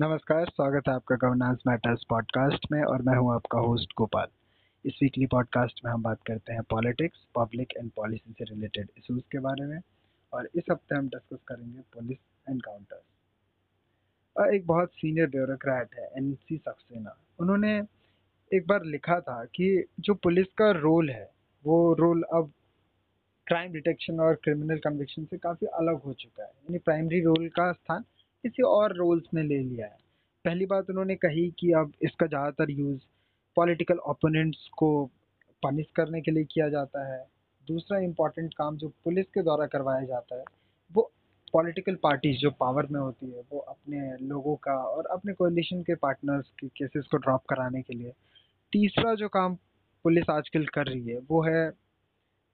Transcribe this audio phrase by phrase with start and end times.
[0.00, 4.26] नमस्कार, स्वागत है आपका गवर्नेंस मैटर्स पॉडकास्ट में और मैं हूँ आपका होस्ट गोपाल।
[4.84, 9.22] इस वीकली पॉडकास्ट में हम बात करते हैं पॉलिटिक्स, पब्लिक एंड पॉलिसी से रिलेटेड इशूज़
[9.32, 9.80] के बारे में
[10.32, 12.18] और इस हफ़्ते हम डिस्कस करेंगे पुलिस
[12.50, 17.82] एनकाउंटर्स। एक बहुत सीनियर ब्यूरोक्रेट है एन सी सक्सेना उन्होंने
[18.50, 21.30] एक बार लिखा था कि जो पुलिस का रोल है
[21.64, 22.52] वो रोल अब
[23.46, 27.72] क्राइम डिटेक्शन और क्रिमिनल कन्विक्शन से काफ़ी अलग हो चुका है यानी प्राइमरी रोल का
[27.72, 28.04] स्थान
[28.46, 29.96] किसी और रोल्स ने ले लिया है।
[30.44, 32.98] पहली बात उन्होंने कही कि अब इसका ज़्यादातर यूज़
[33.56, 35.10] पॉलिटिकल ओपोनेंट्स को
[35.62, 37.26] पनिश करने के लिए किया जाता है।
[37.68, 40.44] दूसरा इंपॉर्टेंट काम जो पुलिस के द्वारा करवाया जाता है,
[40.92, 41.10] वो
[41.52, 45.94] पॉलिटिकल पार्टीज़ जो पावर में होती है, वो अपने लोगों का और अपने कोलिशन के
[45.94, 48.12] पार्टनर्स के केसेस को ड्रॉप कराने के लिए।
[48.72, 49.54] तीसरा जो काम
[50.04, 51.70] पुलिस आजकल कर रही है, वो है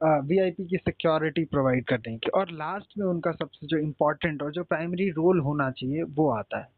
[0.02, 4.64] वीआईपी की सिक्योरिटी प्रोवाइड करने की, और लास्ट में उनका सबसे जो इम्पोर्टेंट और जो
[4.64, 6.68] प्राइमरी रोल होना चाहिए, वो आता है।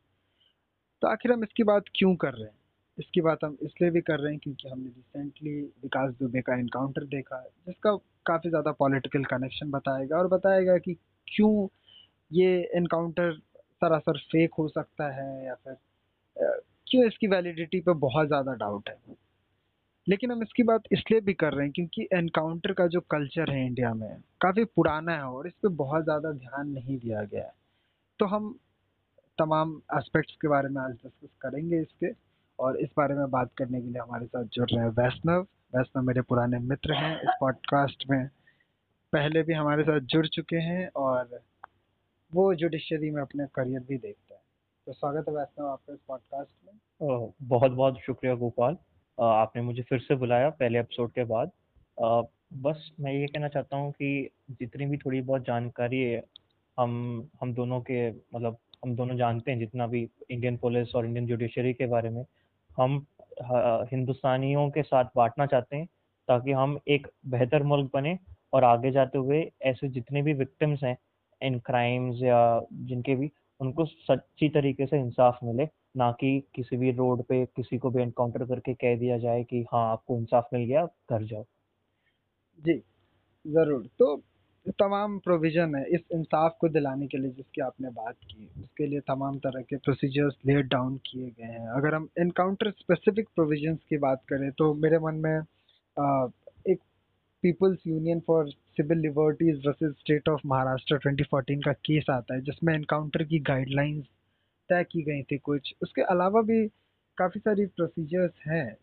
[1.03, 2.59] तो आखिर हम इसकी बात क्यों कर रहे हैं?
[2.99, 7.05] इसकी बात हम इसलिए भी कर रहे हैं क्योंकि हमने रिसेंटली विकास दुबे का इनकाउंटर
[7.07, 7.95] देखा, जिसका
[8.27, 10.95] काफ़ी ज़्यादा पॉलिटिकल कनेक्शन बताएगा और बताएगा कि
[11.29, 11.67] क्यों
[12.31, 13.33] ये इनकाउंटर
[13.75, 15.77] सरासर फेक हो सकता है या फिर
[16.87, 18.97] क्यों इसकी वैलिडिटी पर बहुत ज़्यादा डाउट है।
[20.07, 23.67] लेकिन हम इसकी बात इसलिए भी कर रहे हैं क्योंकि एनकाउंटर का जो कल्चर है
[23.67, 27.53] इंडिया में काफ़ी पुराना है और इस पर बहुत ज़्यादा ध्यान नहीं दिया गया है।
[28.21, 28.59] तो हम
[29.39, 32.11] तमाम एस्पेक्ट्स के बारे में आज डिस्कस करेंगे इसके
[32.59, 35.47] और इस बारे में बात करने के लिए हमारे साथ जुड़ रहे हैं वैष्णव।
[35.77, 38.27] वैष्णव मेरे पुराने मित्र हैं इस पॉडकास्ट में।
[39.13, 41.41] पहले भी हमारे साथ जुड़ चुके हैं और
[42.33, 44.43] वो जुडिशरी में अपने करियर भी देखते हैं।
[44.87, 48.77] तो स्वागत है वैष्णव आपका इस पॉडकास्ट में। बहुत बहुत शुक्रिया गोपाल।
[49.19, 51.51] आपने मुझे फिर से बुलाया पहले एपिसोड के बाद।
[52.63, 56.23] बस मैं ये कहना चाहता हूँ कि जितनी भी थोड़ी बहुत जानकारी है
[56.79, 61.27] हम हम दोनों के मतलब हम दोनों जानते हैं जितना भी इंडियन पुलिस और इंडियन
[61.27, 62.25] जुडिशरी के बारे में,
[62.71, 63.07] हम
[63.93, 65.87] हिंदुस्तानियों के साथ बांटना चाहते हैं
[66.29, 68.19] ताकि हम एक बेहतर मुल्क बने
[68.53, 70.97] और आगे जाते हुए ऐसे जितने भी विक्टिम्स हैं
[71.41, 73.31] इन क्राइम्स या जिनके भी,
[73.61, 78.03] उनको सच्ची तरीके से इंसाफ मिले। ना कि किसी भी रोड पे किसी को भी
[78.03, 81.45] एनकाउंटर करके कह दिया जाए कि हाँ आपको इंसाफ मिल गया घर जाओ।
[82.59, 82.79] जी
[83.45, 84.17] ज़रूर। तो
[84.81, 89.01] तमाम प्रोविज़न है इस इंसाफ को दिलाने के लिए जिसकी आपने बात की उसके लिए
[89.01, 93.99] तमाम तरह के प्रोसीजर्स लेट डाउन किए गए हैं। अगर हम इनकाउंटर स्पेसिफिक प्रोविजंस की
[93.99, 95.37] बात करें तो मेरे मन में
[95.97, 96.27] आ,
[96.69, 96.79] एक
[97.43, 102.75] people's union for civil liberties versus state of Maharashtra 2014 का केस आता है जिसमें
[102.75, 104.05] इनकाउंटर की गाइडलाइंस
[104.69, 106.67] तय की गई थी कुछ। उसके अलावा भी
[107.19, 108.75] काफ़ी सारी प्रोसीजर्स हैं।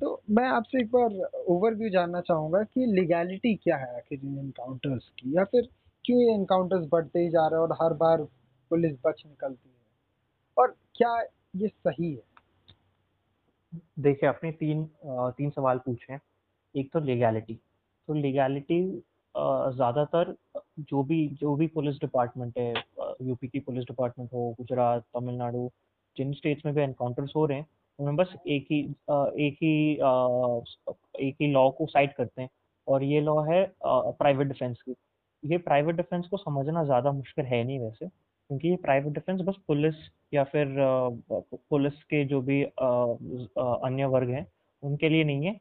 [0.00, 1.14] तो मैं आपसे एक बार
[1.48, 5.36] ओवरव्यू जानना चाहूँगा कि लीगैलिटी क्या है आखिर इन इनकाउंटर्स की?
[5.36, 5.68] या फिर
[6.04, 8.22] क्यों ये इनकाउंटर्स बढ़ते ही जा रहे हैं और हर बार
[8.70, 9.76] पुलिस बच निकलती है?
[10.56, 11.18] और क्या
[11.56, 12.22] ये सही है?
[13.98, 16.20] देखिए, आपने तीन तीन सवाल पूछे हैं।
[16.74, 17.54] एक तो लीगैलिटी
[18.08, 18.80] तो लीगैलिटी
[19.34, 20.34] ज़्यादातर
[20.80, 22.72] जो भी जो भी पुलिस डिपार्टमेंट है
[23.22, 25.68] यूपी की पुलिस डिपार्टमेंट हो, गुजरात, तमिलनाडु,
[26.16, 27.66] जिन स्टेट्स में भी एनकाउंटर्स हो रहे हैं,
[27.98, 28.80] उनमें बस एक ही
[29.46, 29.92] एक ही
[31.28, 32.48] एक ही लॉ को साइड करते हैं
[32.86, 34.94] और ये लॉ है प्राइवेट डिफेंस की।
[35.42, 39.56] ये प्राइवेट डिफेंस को समझना ज़्यादा मुश्किल है नहीं वैसे, क्योंकि ये प्राइवेट डिफेंस बस
[39.68, 39.94] पुलिस
[40.34, 40.74] या फिर
[41.30, 44.46] पुलिस के जो भी अन्य वर्ग हैं,
[44.82, 45.52] उनके लिए नहीं है।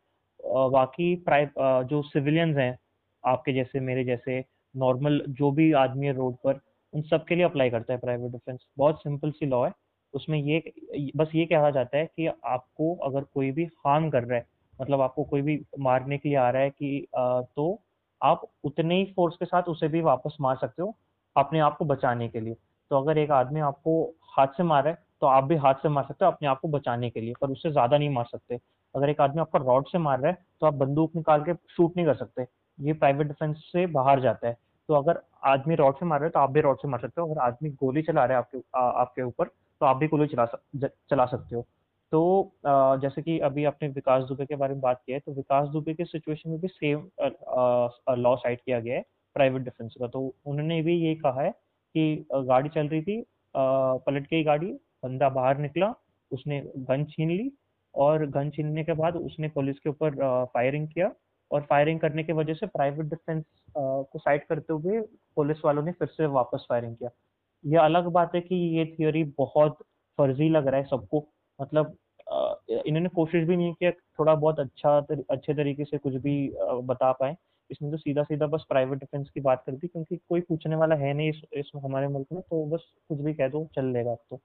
[0.72, 1.50] बाकी प्राइव
[1.90, 2.78] जो सिविलियंस हैं
[3.24, 4.44] आपके जैसे मेरे जैसे
[4.76, 6.60] नॉर्मल जो भी आदमी है रोड पर
[6.94, 9.72] उन सब के लिए अप्लाई करता है प्राइवेट डिफेंस बहुत सिंपल सी लॉ है।
[10.14, 14.38] उसमें ये बस ये कहा जाता है कि आपको अगर कोई भी हार्म कर रहा
[14.38, 14.46] है
[14.80, 17.82] मतलब आपको कोई भी मारने के लिए आ रहा है कि आ, तो
[18.22, 20.96] आप उतने ही फोर्स के साथ उसे भी वापस मार सकते हो
[21.36, 22.54] अपने आप को बचाने के लिए।
[22.92, 24.04] तो अगर एक आदमी आपको
[24.38, 26.60] हाथ से मार रहा है तो आप भी हाथ से मार सकते हो अपने आप
[26.60, 28.60] को बचाने के लिए पर उससे ज़्यादा नहीं मार सकते।
[28.96, 31.98] अगर एक आदमी आपका रॉड से मार रहा है तो आप बंदूक निकाल के शूट
[31.98, 32.46] नहीं कर सकते।
[32.80, 34.58] ये प्राइवेट डिफेंस से बाहर जाता है।
[34.90, 37.22] तो अगर आदमी रॉड से मार रहे हो तो आप भी रॉड से मार सकते
[37.22, 40.28] हो। अगर आदमी गोली चला रहा है आपके आ, आपके ऊपर तो आप भी गोली
[40.28, 41.62] चला सक, चला सकते हो।
[42.12, 45.32] तो आ, जैसे कि अभी आपने विकास दुबे के बारे में बात किया है तो
[45.34, 47.08] विकास दुबे के सिचुएशन में भी सेम
[48.18, 52.26] लॉ साइड किया गया है प्राइवेट डिफेंस का। तो उन्होंने भी ये कहा है कि
[52.34, 53.24] गाड़ी चल रही थी
[53.56, 54.72] पलट गई गाड़ी
[55.04, 55.94] बंदा बाहर निकला
[56.32, 57.52] उसने गन छीन ली
[57.96, 60.16] और गन छीनने के बाद उसने पुलिस के ऊपर
[60.54, 61.12] फायरिंग किया।
[61.52, 63.44] और फायरिंग करने की वजह से प्राइवेट डिफेंस
[63.78, 65.02] को साइड करते हुए
[65.36, 67.10] पुलिस वालों ने फिर से वापस फायरिंग किया।
[67.66, 69.78] ये अलग बात है कि ये थियोरी बहुत
[70.18, 71.28] फर्जी लग रहा है सबको।
[71.62, 71.98] मतलब
[72.86, 77.12] इन्होंने कोशिश भी नहीं किया थोड़ा बहुत अच्छा तर, अच्छे तरीके से कुछ भी बता
[77.12, 77.36] पाए।
[77.72, 80.96] इसमें तो सीधा सीधा बस प्राइवेट डिफेंस की बात कर दी क्योंकि कोई पूछने वाला
[80.96, 84.12] है नहीं इस, इस हमारे मुल्क में तो बस कुछ भी कह दो चल लेगा
[84.12, 84.40] अब तो।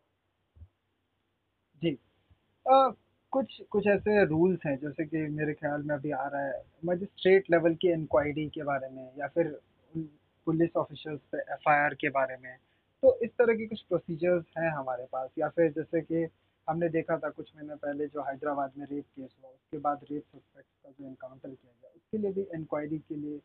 [2.67, 2.93] अ,
[3.33, 7.45] कुछ कुछ ऐसे रूल्स हैं, जैसे कि मेरे ख्याल में अभी आ रहा है मजिस्ट्रेट
[7.51, 9.47] लेवल की इंक्वायरी के बारे में या फिर
[9.95, 10.03] उन
[10.47, 12.57] पुलिस ऑफिसर्स पे एफआईआर के बारे में।
[13.03, 16.27] तो इस तरह के कुछ प्रोसीजर्स हैं हमारे पास। या फिर जैसे कि
[16.69, 20.23] हमने देखा था कुछ महीने पहले जो हैदराबाद में रेप केस हुआ, उसके बाद रेप
[20.23, 23.41] सस्पेक्ट का जो इनकाउंटर किया गया, उसके लिए भी इंक्वायरी के लिए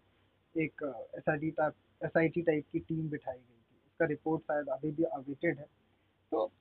[0.55, 0.83] एक
[1.17, 1.73] S I type
[2.03, 5.57] S I T type की टीम बिठाई गई थी। उसका रिपोर्ट शायद अभी भी अवेटेड
[5.57, 5.65] है।
[6.31, 6.51] तो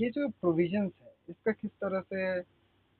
[0.00, 2.53] ये जो प्रोविजंस है, इसका किस तरह से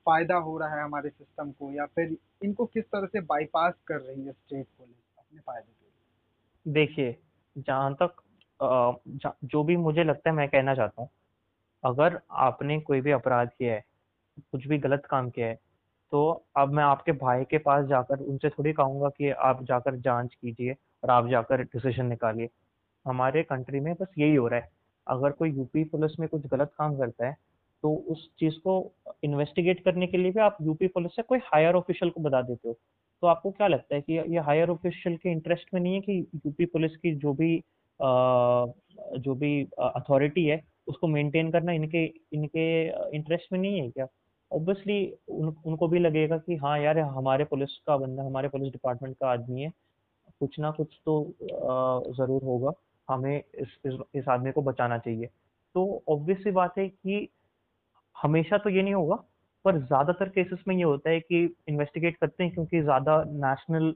[0.05, 3.99] फ़ायदा हो रहा है हमारे सिस्टम को या फिर इनको किस तरह से बाईपास कर
[4.01, 6.73] रही है स्टेट पुलिस अपने फ़ायदे के लिए?
[6.73, 7.17] देखिए,
[7.55, 8.21] जहाँ तक
[9.45, 11.09] जो भी मुझे लगता है मैं कहना चाहता हूँ,
[11.83, 13.83] अगर आपने कोई भी अपराध किया है,
[14.51, 15.59] कुछ भी गलत काम किया है,
[16.11, 20.33] तो अब मैं आपके भाई के पास जाकर उनसे थोड़ी कहूँगा कि आप जाकर जाँच
[20.33, 22.49] कीजिए और आप जाकर डिसीज़न निकालिए।
[23.05, 24.69] हमारे कंट्री में बस यही हो रहा है।
[25.07, 27.35] अगर कोई यूपी पुलिस में कुछ गलत काम करता है,
[27.85, 28.73] तो उस चीज़ को
[29.23, 32.67] इन्वेस्टिगेट करने के लिए भी आप यूपी पुलिस से कोई हायर ऑफिशियल को बता देते
[32.69, 32.73] हो।
[33.23, 36.19] तो आपको क्या लगता है कि ये हायर ऑफिशियल के इंटरेस्ट में नहीं है कि
[36.37, 38.05] यूपी पुलिस की जो भी अ,
[39.19, 42.65] जो भी अथॉरिटी है, उसको मेंटेन करना इनके इनके
[43.17, 44.07] इंटरेस्ट में नहीं है क्या?
[44.51, 44.97] ऑब्वियसली
[45.29, 49.27] उन उनको भी लगेगा कि हाँ यार, हमारे पुलिस का बंदा, हमारे पुलिस डिपार्टमेंट का
[49.27, 49.71] आदमी है,
[50.41, 51.15] कुछ ना कुछ तो
[52.15, 52.71] ज़रूर होगा,
[53.07, 55.27] हमें इस इस इस आदमी को बचाना चाहिए।
[55.75, 57.27] तो ऑब्वियस सी बात है कि
[58.17, 59.15] हमेशा तो ये नहीं होगा,
[59.65, 63.93] पर ज़्यादातर केसेस में ये होता है कि इन्वेस्टिगेट करते हैं क्योंकि ज़्यादा नेशनल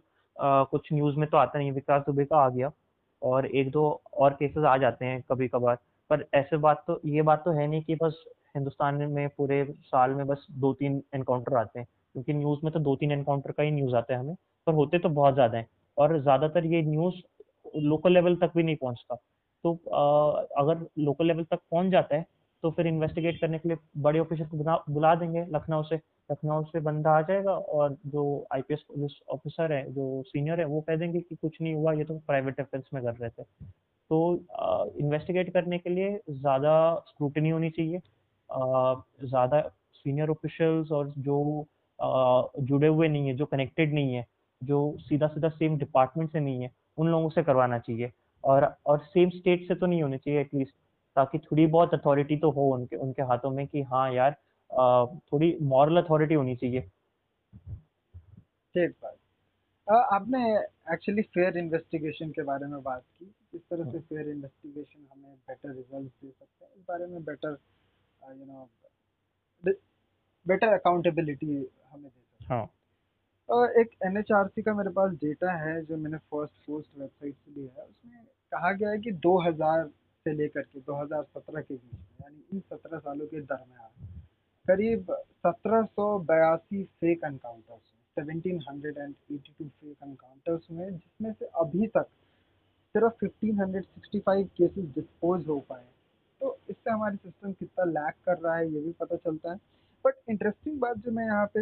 [0.72, 2.72] कुछ न्यूज़ में तो आता नहीं विकास दुबे का आ गया
[3.22, 3.84] और 1-2
[4.16, 5.78] और केसेस आ जाते हैं कभी-कभार।
[6.10, 8.24] पर ऐसे बात तो ये बात तो है नहीं कि बस
[8.56, 13.12] हिंदुस्तान में पूरे साल में बस 2-3 एनकाउंटर आते हैं, क्योंकि न्यूज़ में तो 2-3
[13.12, 14.36] एनकाउंटर का ही न्यूज़ आता है हमें,
[14.68, 15.68] पर होते तो बहुत ज़्यादा हैं
[15.98, 17.16] और ज़्यादातर ये न्यूज़
[17.80, 19.16] लोकल लेवल तक भी नहीं पहुँचता।
[19.64, 22.26] तो अ, अगर लोकल लेवल तक पहुँच जाता है,
[22.64, 24.58] तो फिर इन्वेस्टिगेट करने के लिए बड़े ऑफिसर को
[24.94, 25.96] बुला देंगे लखनऊ से।
[26.32, 28.24] लखनऊ से बंदा आ जाएगा और जो
[28.54, 32.04] आईपीएस पुलिस ऑफिसर है, जो सीनियर है, वो कह देंगे कि कुछ नहीं हुआ, ये
[32.04, 33.44] तो प्राइवेट डिफेंस में कर रहे थे।
[34.10, 34.36] तो
[35.00, 36.74] इन्वेस्टिगेट करने के लिए ज़्यादा
[37.08, 38.00] स्क्रूटनी होनी चाहिए।
[39.26, 39.62] ज़्यादा
[39.96, 41.66] सीनियर ऑफिशियल्स और जो
[42.00, 44.26] जुड़े हुए नहीं है, जो कनेक्टेड नहीं है,
[44.62, 48.12] जो सीधा-सीधा सेम डिपार्टमेंट से नहीं है, उन लोगों से करवाना चाहिए।
[48.44, 50.74] और और सेम स्टेट से तो नहीं होनी चाहिए एटलीस्ट
[51.20, 54.36] ताकि थोड़ी बहुत अथॉरिटी तो हो उनके उनके हाथों में कि हाँ यार
[55.32, 56.82] थोड़ी मॉरल अथॉरिटी होनी चाहिए।
[58.76, 59.18] ठीक बात।
[59.88, 60.40] आपने
[60.94, 65.70] एक्चुअली फेयर इन्वेस्टिगेशन के बारे में बात की, किस तरह से फेयर इन्वेस्टिगेशन हमें बेटर
[65.70, 67.58] रिजल्ट्स दे सकता है, इस बारे में better
[68.32, 68.70] you know
[70.46, 75.98] better accountability हमें दे सकता हाँ। है। एक एनएचआरसी का मेरे पास डेटा है जो
[75.98, 79.90] मैंने फ़र्स्ट पोस्ट वेबसाइट से लिया है, उसमें कहा गया है कि 2000
[80.30, 84.08] से लेकर के 2017 के बीच में, यानी इन 17 सालों के दरमियान
[84.66, 85.12] करीब
[85.46, 92.08] 1782 फेक एनकाउंटर्स हुए 1782 फेक एनकाउंटर्स हुए जिसमें से अभी तक
[92.96, 95.86] सिर्फ़ 1565 केसेस डिस्पोज हो पाए।
[96.42, 99.58] तो इससे हमारी सिस्टम कितना लैक कर रहा है ये भी पता चलता है।
[100.06, 101.60] बट इंटरेस्टिंग बात जो मैं यहाँ पे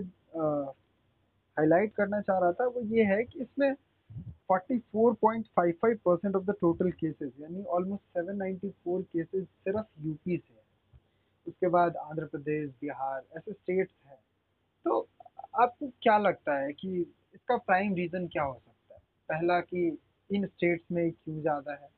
[1.57, 3.73] हाईलाइट करना चाह रहा था वो ये है कि इसमें
[4.49, 10.55] 44.55 percent of the total cases यानी ऑलमोस्ट 794 केसेस सिर्फ़ यूपी से
[11.47, 14.17] उसके बाद आंध्र प्रदेश, बिहार ऐसे स्टेट्स हैं।
[14.85, 14.99] तो
[15.61, 16.89] आपको क्या लगता है कि
[17.35, 18.99] इसका प्राइम रीज़न क्या हो सकता है?
[19.29, 19.97] पहला कि
[20.29, 21.89] इन स्टेट्स में क्यों ज़्यादा है?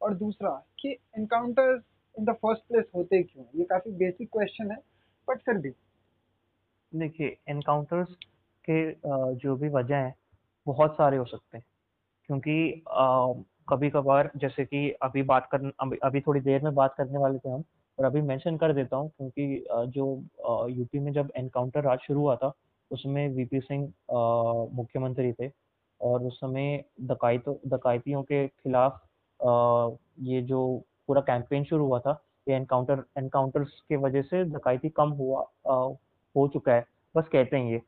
[0.00, 0.50] और दूसरा
[0.80, 1.82] कि encounters
[2.14, 3.44] in the first place होते क्यों?
[3.54, 4.76] ये काफ़ी बेसिक क्वेश्चन है,
[5.28, 5.70] बट फिर भी।
[6.92, 8.14] देखिए एनकाउंटर्स
[8.68, 8.80] के
[9.36, 10.14] जो भी वजह हैं,
[10.66, 11.64] बहुत सारे हो सकते हैं।
[12.28, 12.82] क्योंकि
[13.68, 17.50] कभी-कभार जैसे कि अभी बात कर अभी अभी थोड़ी देर में बात करने वाले थे
[17.50, 17.62] हम
[17.98, 22.36] और अभी मेंशन कर देता हूँ क्योंकि जो यूपी में जब एनकाउंटर राज शुरू हुआ
[22.36, 22.52] था,
[22.90, 23.82] उसमें वीपी सिंह
[24.74, 25.50] मुख्यमंत्री थे
[26.00, 29.00] और उस समय डकायतों डकैतियों के खिलाफ
[30.22, 30.60] ये जो
[31.06, 36.48] पूरा कैंपेन शुरू हुआ था, ये एनकाउंटर एनकाउंटर्स की वजह से डकैती कम हुआ हो
[36.48, 37.78] चुका है, बस कहते हैं ये।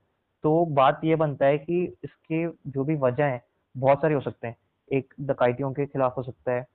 [0.45, 3.43] तो बात ये बनता है कि इसके जो भी वजह हैं
[3.75, 4.57] बहुत सारे हो सकते हैं।
[4.89, 6.67] एक डकैतियों के खिलाफ हो सकता है,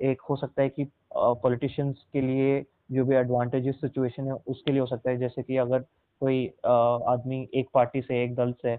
[0.00, 2.60] एक हो सकता है कि पॉलिटिशियंस के लिए
[2.92, 5.80] जो भी एडवांटेजेस सिचुएशन है उसके लिए हो सकता है। जैसे कि अगर
[6.22, 8.78] कोई आदमी एक पार्टी से, एक दल से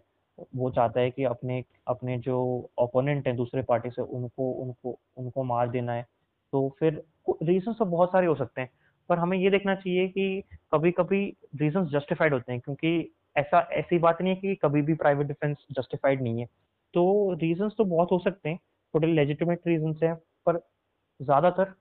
[0.55, 2.37] वो चाहता है कि अपने अपने जो
[2.79, 6.05] ओपोनेंट हैं दूसरे पार्टी से उनको उनको उनको मार देना है।
[6.53, 7.03] तो फिर
[7.43, 8.69] रीज़न्स तो बहुत सारे हो सकते हैं,
[9.09, 11.25] पर हमें ये देखना चाहिए कि कभी-कभी
[11.55, 15.57] रीज़न्स जस्टिफाइड होते हैं क्योंकि ऐसा ऐसी बात नहीं है कि कभी भी प्राइवेट डिफेंस
[15.71, 16.47] जस्टिफाइड नहीं है।
[16.93, 18.57] तो रीजन तो बहुत हो सकते हैं,
[18.93, 20.15] थोड़े लेजिटिमेट रीजंस हैं,
[20.47, 20.57] पर
[21.19, 21.73] ज़्यादातर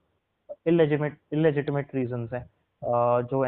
[0.67, 2.45] इलेजिमेट इलेजिटिमेट रीज़न्स हैं।
[2.81, 3.45] जो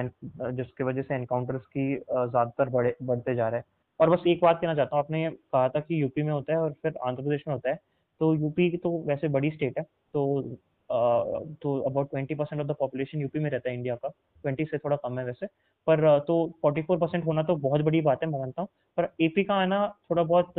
[0.53, 3.65] जिसके वजह से एनकाउंटर्स की ज़्यादातर बढ़े बढ़ते जा रहे हैं
[3.99, 6.59] और बस एक बात कहना चाहता हूँ आपने कहा था कि यूपी में होता है
[6.59, 7.75] और फिर आंध्र प्रदेश में होता है
[8.21, 10.41] तो यूपी तो वैसे बड़ी स्टेट है तो
[10.89, 14.09] तो about twenty percent of the population UP में रहता है इंडिया का।
[14.43, 15.45] ट्वेंटी से थोड़ा कम है वैसे।
[15.87, 19.09] पर तो फोर्टी फोर परसेंट होना तो बहुत बड़ी बात है मैं मानता हूँ। पर
[19.21, 20.53] एपी का आना थोड़ा बहुत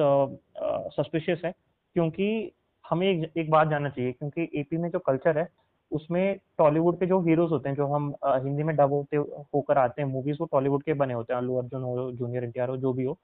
[0.95, 1.53] सस्पिशियस है
[1.97, 2.53] क्योंकि
[2.85, 5.49] हमें एक, एक बात जानना चाहिए क्योंकि एपी में जो कल्चर है
[5.93, 10.03] उसमें टॉलीवुड के जो हीरोज होते हैं जो हम हिंदी में डब होते होकर आते
[10.03, 12.93] हैं मूवीज़ वो टॉलीवुड के बने होते हैं अल्लू अर्जुन हो जूनियर एन हो जो
[12.93, 13.17] भी हो।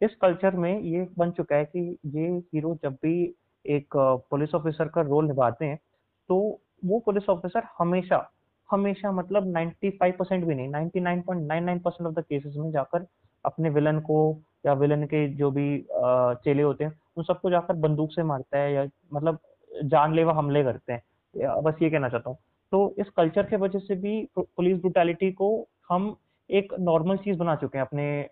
[0.00, 3.96] इस कल्चर में ये बन चुका है कि ये हीरो जब भी एक
[4.30, 5.78] पुलिस ऑफिसर का रोल निभाते हैं
[6.28, 6.36] तो
[6.84, 8.30] वो पुलिस ऑफिसर हमेशा
[8.70, 13.06] हमेशा मतलब 95 परसेंट भी नहीं 99.99 परसेंट ऑफ़ द केसेस में जाकर
[13.44, 14.18] अपने विलन को
[14.66, 15.66] या विलन के जो भी
[16.44, 19.38] चेले होते हैं, उन सबको जाकर बंदूक से मारता है या मतलब
[19.84, 21.02] जानलेवा हमले करते हैं।
[21.62, 22.38] बस ये कहना चाहता हूँ।
[22.72, 25.48] तो इस कल्चर के वजह से भी पुलिस ब्रुटैलिटी को
[25.88, 26.14] हम
[26.50, 28.28] एक नॉर्मल चीज़ बना चुके हैं अपने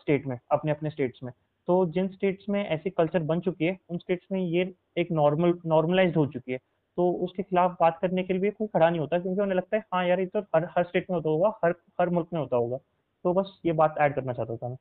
[0.00, 1.32] स्टेट में, अपने अपने स्टेट्स में।
[1.68, 5.54] तो जिन स्टेट्स में ऐसी कल्चर बन चुकी है, उन स्टेट्स में ये एक नॉर्मल
[5.66, 6.58] नॉर्मलाइज हो चुकी है।
[6.98, 9.82] तो उसके खिलाफ बात करने के लिए कोई खड़ा नहीं होता क्योंकि उन्हें लगता है
[9.94, 12.56] हाँ यार ये तो हर हर स्टेट में होता होगा हर हर मुल्क में होता
[12.56, 12.76] होगा।
[13.24, 14.76] तो बस ये बात ऐड करना चाहता था मैं।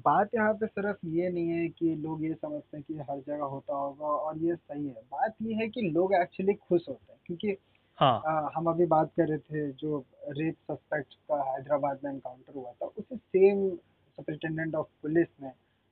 [0.00, 3.44] बात यहाँ पे सिर्फ़ ये नहीं है कि लोग ये समझते हैं कि हर जगह
[3.44, 7.20] होता होगा और ये सही है। बात ये है कि लोग एक्चुअली खुश होते हैं
[7.26, 7.56] क्योंकि
[7.98, 12.52] हाँ। अ, हम अभी बात कर रहे थे जो रेप सस्पेक्ट का हैदराबाद में एनकाउंटर
[12.54, 15.48] हुआ था उसी सेम सुपरिटेंडेंट ऑफ़ पुलिस ने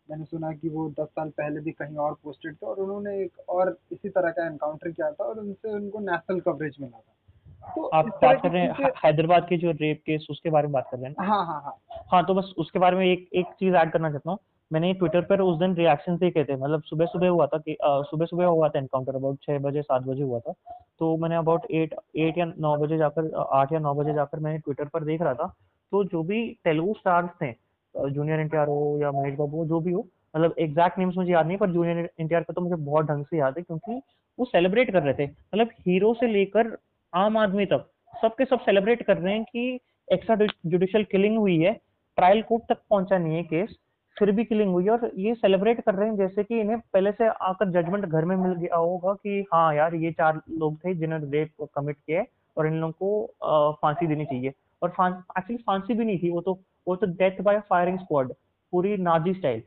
[0.08, 3.48] मैंने सुना कि वो 10 साल पहले भी कहीं और पोस्टेड थे और उन्होंने एक
[3.48, 7.84] और इसी तरह का एनकाउंटर किया था और उनसे उनको नेशनल कवरेज मिला था। तो
[7.86, 10.98] आप बात कर रहे हैं हैदराबाद के जो रेप केस उसके बारे में बात कर
[10.98, 11.76] रहे हैं हाँ हाँ हाँ।
[12.12, 14.38] हाँ तो बस उसके बारे में एक एक चीज़ ऐड करना चाहता हूँ।
[14.70, 18.26] मैंने ट्विटर पर उस दिन रिएक्शन देखे थे। मतलब सुबह सुबह हुआ था कि सुबह
[18.26, 20.52] सुबह हुआ था एनकाउंटर अबाउट छह बजे सात बजे हुआ था।
[20.98, 24.58] तो मैंने अबाउट एट एट या नौ बजे जाकर आठ या नौ बजे जाकर मैंने
[24.58, 25.46] ट्विटर पर देख रहा था।
[25.92, 27.52] तो जो भी तेलुगु स्टार्स थे
[27.94, 31.46] जूनियर एनटीआर हो या महेश बाबू हो, जो भी हो। मतलब एग्जैक्ट नेम्स मुझे याद
[31.46, 34.00] नहीं, पर जूनियर एनटीआर का तो मुझे बहुत ढंग से याद है, क्योंकि
[34.38, 36.76] वो सेलिब्रेट कर रहे थे। मतलब हीरो से लेकर
[37.12, 41.72] आम आदमी तक, सबके सब सेलिब्रेट कर रहे हैं कि एक्स्ट्रा जुडिशियल किलिंग हुई है
[42.18, 43.76] ट्रायल कोर्ट तक पहुँचा नहीं है केस
[44.16, 47.26] फिर भी किलिंग हुई और ये सेलिब्रेट कर रहे हैं, जैसे कि इन्हें पहले से
[47.26, 51.30] आकर जजमेंट घर में मिल गया होगा कि हाँ यार, ये चार लोग थे जिन्होंने
[51.30, 52.24] रेप कमिट किया
[52.56, 56.54] और इन लोगों को फांसी देनी चाहिए। और एक्चुअली फांसी भी नहीं थी, वो तो
[56.86, 58.32] वो तो डेथ बाय फायरिंग स्क्वाड
[58.72, 59.60] पूरी नाजी स्टाइल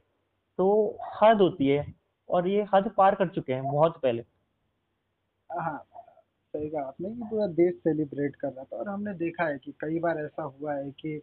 [0.60, 1.86] तो हद होती है,
[2.30, 4.22] और ये हद पार कर चुके हैं बहुत पहले।
[5.50, 5.78] हाँ
[6.54, 9.72] सही कहा आपने कि पूरा देश सेलिब्रेट कर रहा था, और हमने देखा है कि
[9.80, 11.22] कई बार ऐसा हुआ है कि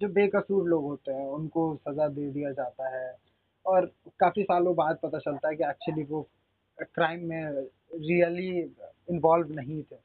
[0.00, 3.14] जो बेकसूर लोग होते हैं, उनको सज़ा दे दिया जाता है,
[3.66, 3.86] और
[4.20, 6.22] काफ़ी सालों बाद पता चलता है कि एक्चुअली वो
[6.78, 8.50] क्राइम में रियली
[9.10, 9.96] इन्वॉल्व नहीं थे।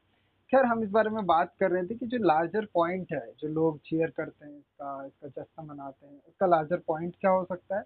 [0.52, 3.48] खैर हम इस बारे में बात कर रहे थे कि जो लार्जर पॉइंट है जो
[3.48, 7.78] लोग चीयर करते हैं इसका इसका जश्न मनाते हैं इसका लार्जर पॉइंट क्या हो सकता
[7.78, 7.82] है?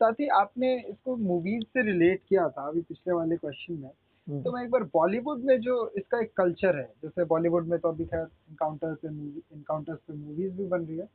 [0.00, 3.90] साथ ही आपने इसको मूवीज़ से रिलेट किया था अभी पिछले वाले क्वेश्चन में।
[4.28, 7.78] हम्म। तो मैं एक बार बॉलीवुड में जो इसका एक कल्चर है जैसे बॉलीवुड में
[7.78, 11.08] तो अभी खैर इनकाउंटर पे इनकाउंटर्स पे मूवीज़ भी बन रही है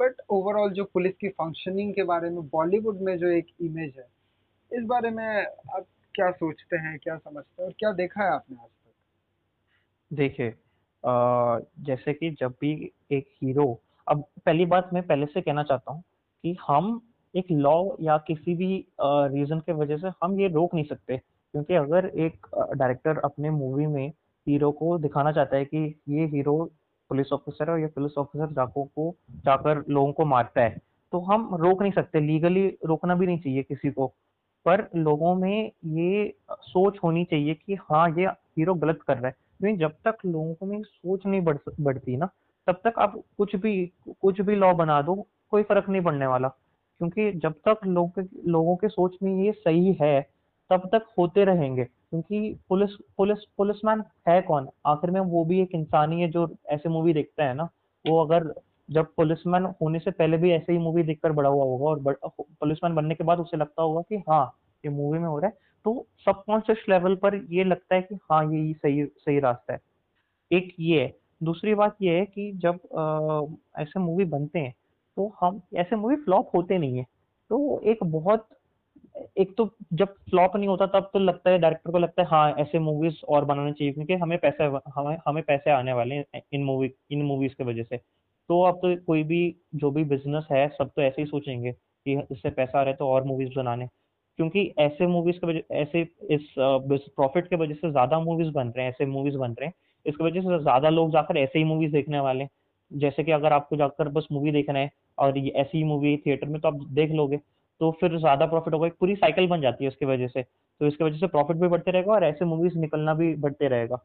[0.00, 4.08] बट ओवरऑल जो पुलिस की फंक्शनिंग के बारे में बॉलीवुड में जो एक इमेज है
[4.72, 8.56] इस बारे में आप क्या सोचते हैं क्या समझते हैं और क्या देखा है आपने
[8.56, 8.77] आज?
[10.10, 10.54] देखिए
[11.86, 12.72] जैसे कि जब भी
[13.12, 16.02] एक हीरो, अब पहली बात मैं पहले से कहना चाहता हूँ
[16.44, 17.00] कि हम
[17.34, 21.74] एक लॉ या किसी भी रीजन के वजह से हम ये रोक नहीं सकते। क्योंकि
[21.74, 22.46] अगर एक
[22.76, 24.08] डायरेक्टर अपने मूवी में
[24.46, 26.56] हीरो को दिखाना चाहता है कि ये हीरो
[27.10, 30.76] पुलिस ऑफिसर है और ये पुलिस ऑफिसर जाको को जाकर लोगों को मारता है
[31.12, 34.06] तो हम रोक नहीं सकते। लीगली रोकना भी नहीं चाहिए किसी को।
[34.66, 39.34] पर लोगों में ये सोच होनी चाहिए कि हाँ ये हीरो गलत कर रहा है।
[39.60, 42.28] क्योंकि जब तक लोगों में सोच नहीं बढ़ बढ़ती ना,
[42.66, 43.74] तब तक आप कुछ भी
[44.22, 45.14] कुछ भी लॉ बना दो,
[45.50, 49.92] कोई फ़र्क नहीं पड़ने वाला। क्योंकि जब तक लोग, लोगों के सोच में ये सही
[50.02, 50.20] है,
[50.70, 54.68] तब तक होते रहेंगे। क्योंकि पुलिस पुलिस, पुलिसमैन है कौन?
[54.86, 57.68] आखिर में वो भी एक इंसान ही है जो ऐसे मूवी देखता है ना।
[58.04, 58.52] वो अगर,
[58.90, 62.20] जब पुलिसमैन होने से पहले भी ऐसे ही मूवी देखकर बड़ा हुआ होगा और
[62.60, 64.44] पुलिसमैन बनने के बाद उसे लगता होगा कि हाँ
[64.84, 65.56] ये मूवी में हो रहा है।
[65.88, 69.80] तो सबकॉन्शियस लेवल पर ये लगता है कि हाँ ये सही सही रास्ता है।
[70.50, 74.72] एक ये है। दूसरी बात ये है कि जब आ, ऐसे मूवी बनते हैं
[75.16, 77.04] तो हम ऐसे मूवी फ्लॉप होते नहीं है।
[77.50, 78.48] तो एक बहुत
[79.38, 82.52] एक तो जब फ्लॉप नहीं होता तब तो लगता है डायरेक्टर को लगता है हाँ
[82.60, 84.64] ऐसे मूवीज़ और बनाने चाहिए क्योंकि हमें पैसे
[84.96, 88.76] हमें हमें पैसे आने वाले हैं इन मूवी इन मूवीज़ की वजह से। तो अब
[88.76, 89.42] तो कोई भी
[89.76, 92.96] जो भी बिज़नेस है सब तो ऐसे ही सोचेंगे कि इससे पैसा आ रहा है
[92.96, 93.88] तो और मूवीज़ बनाने।
[94.38, 98.90] क्योंकि ऐसे मूवीज़ के ऐसे इस प्रॉफिट के वजह से ज़्यादा मूवीज़ बन रहे हैं
[98.90, 99.74] ऐसे मूवीज़ बन रहे हैं
[100.06, 102.50] इसकी वजह से ज़्यादा लोग जाकर ऐसे ही मूवीज़ देखने वाले हैं।
[102.90, 106.48] जैसे कि अगर आपको जाकर बस मूवी देखना है और ये ऐसी ही मूवी थिएटर
[106.48, 109.84] में तो आप देख लोगे, तो फिर ज़्यादा प्रॉफ़िट होगा, एक पूरी साइकिल बन जाती
[109.84, 112.78] है इसकी वजह से। तो इसकी वजह से प्रॉफ़िट भी बढ़ते रहेगा और ऐसे मूवीज़
[112.78, 113.96] निकलना भी बढ़ते रहेगा।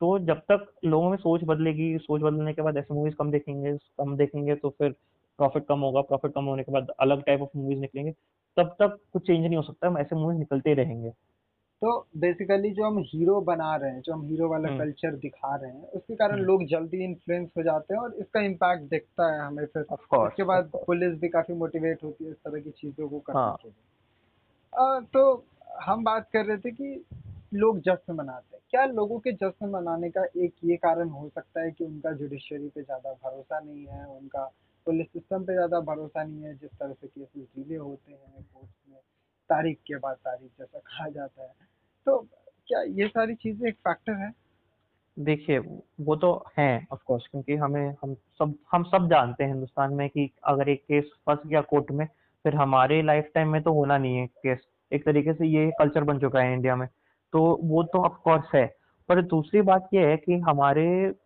[0.00, 3.76] तो जब तक लोगों में सोच बदलेगी, सोच बदलने के बाद ऐसे मूवीज़ कम देखेंगे
[3.98, 4.94] कम देखेंगे तो फिर
[5.38, 8.12] प्रॉफ़िट कम होगा, प्रॉफ़िट कम होने के बाद अलग टाइप ऑफ़ मूवीज़ निकलेंगे,
[8.56, 11.10] तब तक कुछ चेंज नहीं हो सकता, हम ऐसे मूवीज़ निकलते रहेंगे।
[11.82, 15.70] तो बेसिकली जो हम हीरो बना रहे हैं, जो हम हीरो वाला कल्चर दिखा रहे
[15.70, 19.64] हैं, उसके कारण लोग जल्दी इन्फ्लुएंस हो जाते हैं और इसका इम्पैक्ट दिखता है हमें
[19.66, 23.40] फिर। उसके बाद पुलिस भी काफ़ी मोटिवेट होती है इस तरह की चीज़ों को करने
[23.40, 25.44] हाँ, के लिए। तो
[25.82, 27.04] हम बात कर रहे थे कि
[27.54, 31.62] लोग जश्न मनाते हैं। क्या लोगों के जश्न मनाने का एक ये कारण हो सकता
[31.62, 34.50] है कि उनका जुडिशरी पे ज़्यादा भरोसा नहीं है, उनका
[34.86, 38.74] पुलिस सिस्टम पे ज़्यादा भरोसा नहीं है, जिस तरह से केसेज़ डिले होते हैं कोर्ट्स
[38.90, 38.98] में,
[39.50, 41.52] तारीख के बाद तारीख जैसा कहा जाता है।
[42.06, 42.18] तो
[42.68, 44.32] क्या ये सारी चीज़ें एक फैक्टर है?
[45.16, 49.94] देखिए, वो तो है ऑफ़ कोर्स क्योंकि हमें हम सब हम सब जानते हैं हिंदुस्तान
[49.94, 52.06] में कि अगर एक केस फंस गया कोर्ट में,
[52.44, 56.04] फिर हमारे लाइफ़ टाइम में तो होना नहीं है केस। एक तरीके से ये कल्चर
[56.04, 56.86] बन चुका है इंडिया में,
[57.32, 58.66] तो वो तो ऑफ़ कोर्स है।
[59.08, 60.84] पर दूसरी बात ये है कि हमारे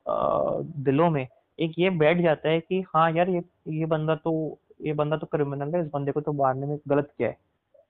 [0.08, 1.26] दिलों में
[1.58, 5.26] एक ये बैठ जाता है कि हाँ यार, ये ये बंदा तो ये बंदा तो
[5.26, 7.36] क्रिमिनल है, इस बंदे को तो मारने में गलत किया है।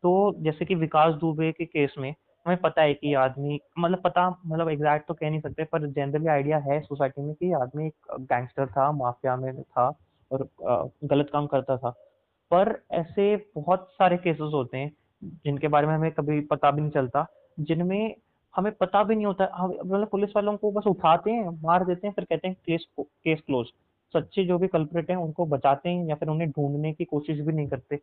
[0.02, 2.14] तो जैसे कि विकास दुबे के केस में
[2.46, 6.28] हमें पता है कि आदमी मतलब पता मतलब एग्ज़ैक्ट तो कह नहीं सकते पर जनरली
[6.28, 9.88] आइडिया है सोसाइटी में कि आदमी एक गैंगस्टर था, माफ़िया में था
[10.30, 10.48] और
[11.04, 11.90] गलत काम करता था।
[12.50, 14.92] पर ऐसे बहुत सारे केसेस होते हैं,
[15.44, 17.26] जिनके बारे में हमें कभी पता भी नहीं चलता,
[17.60, 18.14] जिनमें
[18.56, 22.14] हमें पता भी नहीं होता मतलब पुलिस वालों को बस उठाते हैं, मार देते हैं,
[22.14, 23.68] फिर कहते हैं केस केस क्लोज़।
[24.14, 27.52] सच्चे जो भी कल्प्रिट हैं, उनको बचाते हैं या फिर उन्हें ढूँढने की कोशिश भी
[27.52, 27.96] नहीं करते।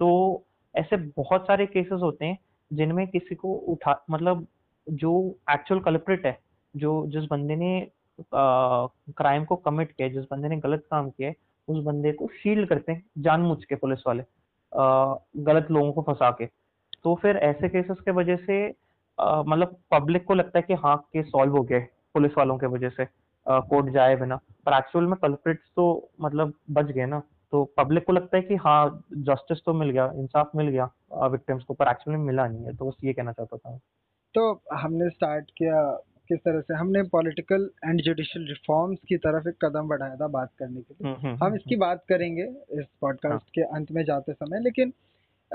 [0.00, 2.38] तो ऐसे बहुत सारे केसेस होते हैं,
[2.70, 4.46] जिनमें किसी को उठा मतलब
[4.86, 5.12] जो
[5.50, 6.38] एक्चुअल कल्प्रिट है,
[6.74, 7.90] जो जिस बंदे ने
[8.32, 11.32] क्राइम को कमिट किया जिस बंदे ने गलत काम किया
[11.68, 16.30] उस बंदे को शील्ड करते हैं जानबूझ के पुलिस वाले अ, गलत लोगों को फंसा
[16.30, 16.46] के।
[17.04, 18.66] तो फिर ऐसे केसेस के वजह से
[19.18, 22.66] मतलब पब्लिक को लगता है कि हाँ, केस सॉल्व हो गया है, पुलिस वालों की
[22.66, 23.04] वजह से
[23.46, 28.12] कोर्ट जाए बिना। पर एक्चुअल में कल्प्रिट्स तो मतलब बच गए ना। तो पब्लिक को
[28.12, 30.90] लगता है कि हाँ, जस्टिस तो मिल गया, इंसाफ मिल गया
[31.26, 33.78] विक्टिम्स को, पर एक्चुअली में मिला नहीं है। तो बस ये कहना चाहता था
[34.34, 35.80] तो हमने स्टार्ट किया
[36.28, 40.50] किस तरह से हमने पॉलिटिकल एंड जुडिशियल रिफॉर्म्स की तरफ़ एक कदम बढ़ाया था बात
[40.58, 44.02] करने के लिए। हुँ, हुँ, हम इसकी बात करेंगे इस हाँ, पॉडकास्ट के अंत में
[44.04, 44.92] जाते समय लेकिन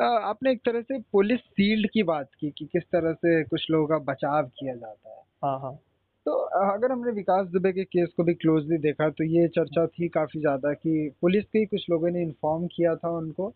[0.01, 3.88] आपने एक तरह से पुलिस फ़ील्ड की बात की कि किस तरह से कुछ लोगों
[3.88, 5.79] का बचाव किया जाता है। हाँ, हाँ।
[6.25, 6.32] तो
[6.73, 10.39] अगर हमने विकास दुबे के केस को भी क्लोज़ली देखा तो ये चर्चा थी काफ़ी
[10.39, 13.49] ज़्यादा कि पुलिस के कुछ लोगों ने इन्फॉर्म किया था उनको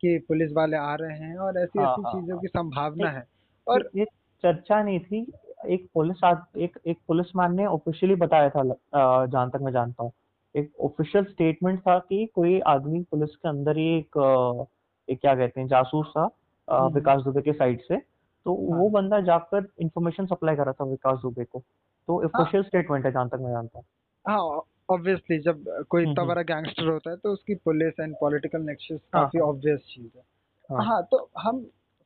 [0.00, 3.10] कि पुलिस वाले आ रहे हैं और ऐसी हाँ, ऐसी-ऐसी हाँ, चीज़ों हाँ। की संभावना
[3.10, 3.26] है।
[3.68, 4.04] और ये
[4.44, 5.32] चर्चा नहीं थी।
[5.68, 8.62] एक पुलिस आद एक एक पुलिसमैन ने ऑफ़िशियली बताया था
[9.26, 10.12] जहाँ तक मैं जानता हूँ।
[10.56, 14.18] एक ऑफ़िशियल स्टेटमेंट था कि कोई आदमी पुलिस के अंदर ही एक
[15.08, 17.96] एक क्या कहते हैं जासूस था अ, हुँ, हुँ। विकास दुबे के साइड से।
[18.46, 18.78] तो हाँ.
[18.78, 22.62] वो हाँ। बंदा जाकर इन्फॉर्मेशन सप्लाई कर रहा था विकास दुबे को। तो हाँ, ऑफ़िशियल
[22.62, 23.84] स्टेटमेंट है जहाँ तक मैं जानता हूँ।
[24.24, 29.00] हाँ, ऑब्वियसली जब कोई इतना बड़ा गैंगस्टर होता है तो उसकी पुलिस एंड पॉलिटिकल नेक्सस
[29.14, 30.22] हाँ, काफ़ी हाँ, ऑब्वियस चीज़ है।
[30.70, 31.62] हाँ। हाँ, तो हम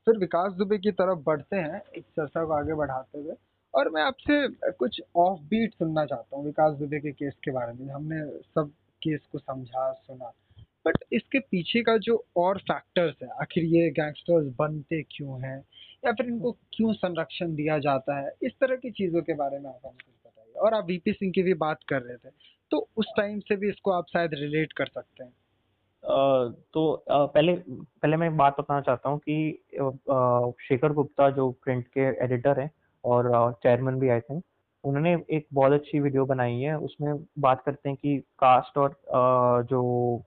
[0.07, 3.35] फिर विकास दुबे की तरफ़ बढ़ते हैं, इस चर्चा को आगे बढ़ाते हुए
[3.75, 7.73] और मैं आपसे कुछ ऑफ़ बीट सुनना चाहता हूँ विकास दुबे के केस के बारे
[7.73, 8.21] में। हमने
[8.55, 8.71] सब
[9.03, 10.33] केस को समझा, सुना,
[10.89, 15.59] बट इसके पीछे का जो और फैक्टर्स है, आखिर ये गैंगस्टर्स बनते क्यों हैं?
[16.05, 18.33] या फिर इनको क्यों संरक्षण दिया जाता है?
[18.43, 21.33] इस तरह की चीज़ों के बारे में आप हमें कुछ बताइए। और आप वीपी सिंह
[21.33, 22.31] की भी बात कर रहे थे,
[22.71, 25.33] तो उस टाइम से भी इसको आप शायद रिलेट कर सकते हैं।
[26.73, 32.61] तो पहले पहले मैं बात बताना चाहता हूँ कि शेखर गुप्ता जो प्रिंट के एडिटर
[32.61, 32.71] हैं
[33.05, 34.43] और चेयरमैन भी आई थिंक,
[34.89, 38.97] उन्होंने एक बहुत अच्छी वीडियो बनाई है। उसमें बात करते हैं कि कास्ट और
[39.71, 39.83] जो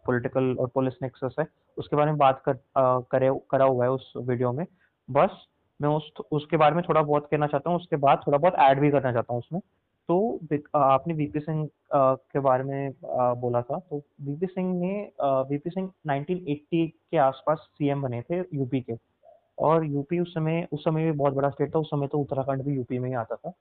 [0.08, 1.46] पॉलिटिकल और पुलिस नेक्सस है,
[1.78, 2.60] उसके बारे में बात कर
[3.12, 4.66] करे करा हुआ है उस वीडियो में।
[5.10, 5.46] बस
[5.80, 8.80] मैं उस उसके बारे में थोड़ा बहुत कहना चाहता हूँ, उसके बाद थोड़ा बहुत ऐड
[8.80, 9.62] भी करना चाहता हूँ उसमें।
[10.10, 10.40] तो
[10.76, 15.12] आपने वीपी सिंह के बारे में बोला था, तो वीपी सिंह ने
[15.50, 18.94] वीपी सिंह 1980 के आसपास सीएम बने थे यूपी के
[19.60, 22.64] और यूपी उस समय उस समय भी बहुत बड़ा स्टेट था, उस समय तो उत्तराखंड
[22.64, 23.54] भी यूपी में ही आता था।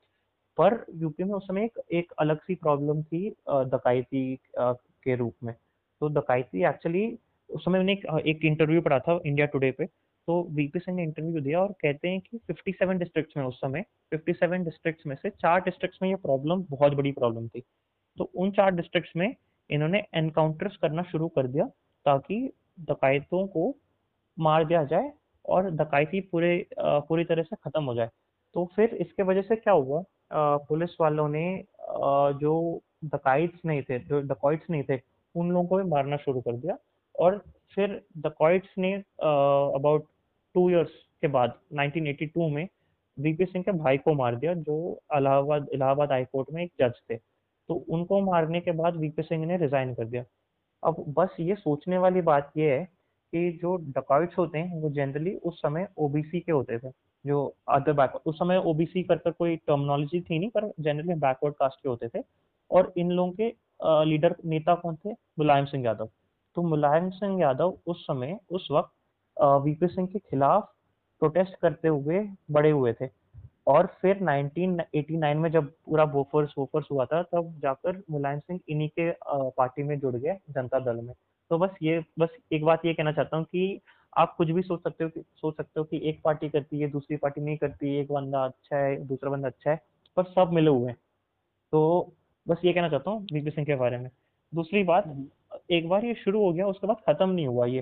[0.61, 4.23] पर यूपी में उस समय एक एक अलग-सी प्रॉब्लम थी डकैती
[4.59, 5.55] के रूप में।
[6.01, 7.18] तो डकैती एक्चुअली
[7.51, 7.92] उस समय मैंने
[8.31, 12.09] एक इंटरव्यू पढ़ा था इंडिया टुडे पे, तो वीपी सिंह ने इंटरव्यू दिया और कहते
[12.09, 16.16] हैं कि 57 डिस्ट्रिक्ट्स में उस समय 57 डिस्ट्रिक्ट्स में से चार डिस्ट्रिक्ट्स में ये
[16.16, 17.62] प्रॉब्लम बहुत बड़ी प्रॉब्लम थी।
[18.18, 19.35] तो उन चार डिस्ट्रिक्ट्स में
[19.70, 21.64] इन्होंने एनकाउंटर्स करना शुरू कर दिया
[22.07, 22.38] ताकि
[22.81, 23.75] डकैतों को
[24.38, 25.11] मार दिया जाए
[25.44, 28.09] और डकैती पूरे पूरी तरह से खत्म हो जाए।
[28.55, 31.64] तो फिर इसके वजह से क्या हुआ पुलिस वालों ने
[32.40, 35.01] जो डकैट्स नहीं थे, जो डकॉइट्स नहीं थे,
[35.35, 36.77] उन लोगों को भी मारना शुरू कर दिया।
[37.14, 37.38] और
[37.75, 40.05] फिर डकॉइट्स ने अबाउट
[40.55, 40.90] टू इयर्स
[41.21, 42.66] के बाद 1982 में
[43.19, 47.01] वीपी सिंह के भाई को मार दिया, जो इलाहाबाद इलाहाबाद हाई कोर्ट में एक जज
[47.11, 50.25] थे। तो उनको मारने के बाद वीपी सिंह ने रिजाइन कर दिया।
[50.83, 55.35] अब बस ये सोचने वाली बात ये है कि जो डकॉइट्स होते हैं, वो जनरली
[55.37, 56.88] उस समय ओबीसी के होते थे।
[57.24, 61.54] जो अदर बैक उस समय ओबीसी कर कर कोई टर्मिनोलॉजी थी नहीं, पर जनरली बैकवर्ड
[61.54, 62.22] कास्ट के होते थे।
[62.70, 63.52] और इन लोगों के
[64.11, 65.12] लीडर नेता कौन थे?
[65.38, 66.09] मुलायम सिंह यादव।
[66.56, 68.92] तो मुलायम सिंह यादव उस समय, उस वक्त
[69.64, 70.68] वीपी सिंह के खिलाफ
[71.22, 73.09] प्रोटेस्ट करते हुए बड़े हुए थे।
[73.66, 78.88] और फिर 1989 में जब पूरा बोफर्स वोफर्स हुआ था, तब जाकर मुलायम सिंह इन्हीं
[78.98, 81.14] के पार्टी में जुड़ गए जनता दल में।
[81.50, 83.80] तो बस ये, बस एक बात ये कहना चाहता हूँ कि
[84.18, 86.88] आप कुछ भी सोच सकते हो कि सोच सकते हो कि एक पार्टी करती है
[86.90, 89.81] दूसरी पार्टी नहीं करती एक बंदा अच्छा है दूसरा बंदा अच्छा है
[90.16, 90.96] पर सब मिले हुए हैं।
[91.73, 92.12] तो
[92.46, 94.11] बस ये कहना चाहता हूँ वीपी सिंह के बारे में।
[94.53, 95.27] दूसरी बात हम्म।
[95.70, 97.79] एक बार ये शुरू हो गया उसके बाद खत्म नहीं हुआ ये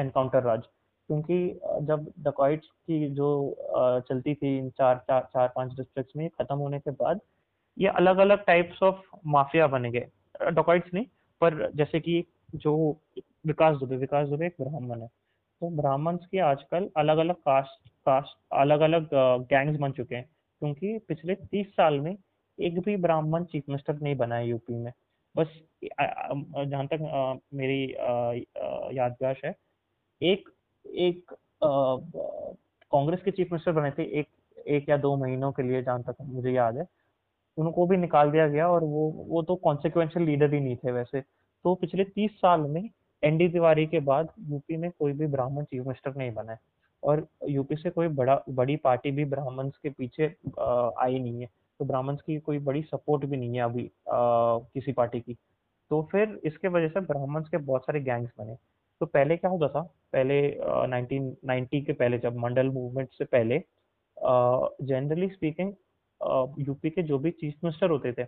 [0.00, 0.62] एनकाउंटर राज।
[1.08, 3.28] क्योंकि जब डकॉइट्स की जो
[3.76, 7.20] आ, चलती थी इन चार चार चार पाँच डिस्ट्रिक्ट्स में खत्म होने के बाद
[7.78, 10.06] ये अलग अलग टाइप्स ऑफ़ माफिया बने गए।
[10.52, 11.04] डकॉइट्स नहीं
[11.40, 12.24] पर जैसे कि
[12.54, 12.74] जो
[13.46, 15.08] विकास दुबे विकास दुबे एक ब्राह्मण है।
[15.62, 19.08] तो ब्राह्मण्स के आजकल अलग अलग कास्ट कास्ट अलग अलग
[19.48, 20.24] गैंग्स बन चुके हैं।
[20.62, 22.16] क्योंकि पिछले तीस साल में
[22.58, 24.92] एक भी ब्राह्मण चीफ मिनिस्टर नहीं बना है यूपी में।
[25.34, 25.48] बस
[25.84, 27.84] जहाँ तक मेरी
[28.98, 29.54] यादगाश है,
[30.20, 30.48] एक
[30.84, 31.34] एक
[32.92, 34.28] कांग्रेस के चीफ मिनिस्टर बने थे एक
[34.68, 36.86] एक या दो महीनों के लिए जहाँ तक मुझे याद है।
[37.58, 41.20] उनको भी निकाल दिया गया और वो वो तो कॉन्सिक्वेंशियल लीडर ही नहीं थे वैसे।
[41.20, 42.82] तो पिछले तीस साल में
[43.22, 46.58] एनडी तिवारी के बाद यूपी में कोई भी ब्राह्मण चीफ मिनिस्टर नहीं बना है।
[47.02, 51.48] और यूपी से कोई बड़ा बड़ी पार्टी भी ब्राह्मण्स के पीछे आई नहीं है।
[51.80, 55.34] तो ब्राह्मण्स की कोई बड़ी सपोर्ट भी नहीं है अभी आ, किसी पार्टी की।
[55.90, 58.56] तो फिर इसके वजह से ब्राह्मण्स के बहुत सारे गैंग्स बने।
[59.00, 59.80] तो पहले क्या होता था?
[60.12, 60.40] पहले
[60.88, 63.58] नाइनटीन नाइनटी के पहले जब मंडल मूवमेंट से पहले
[64.86, 65.72] जनरली स्पीकिंग
[66.58, 68.26] यूपी के जो भी चीफ मिनिस्टर होते थे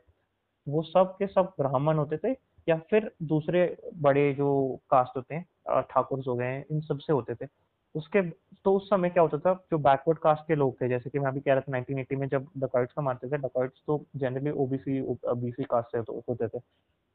[0.67, 2.33] वो सब के सब ब्राह्मण होते थे।
[2.69, 3.65] या फिर दूसरे
[4.03, 4.49] बड़े जो
[4.91, 7.49] कास्ट होते हैं ठाकुर हो गए इन सबसे होते थे।
[7.95, 8.21] उसके
[8.65, 11.27] तो उस समय क्या होता था, जो बैकवर्ड कास्ट के लोग थे, जैसे कि मैं
[11.27, 15.01] अभी कह रहा था 1980 में जब डकॉइट्स का मारते थे डकॉइट्स तो जनरली ओबीसी
[15.03, 16.59] बीसी कास्ट से तो होते थे।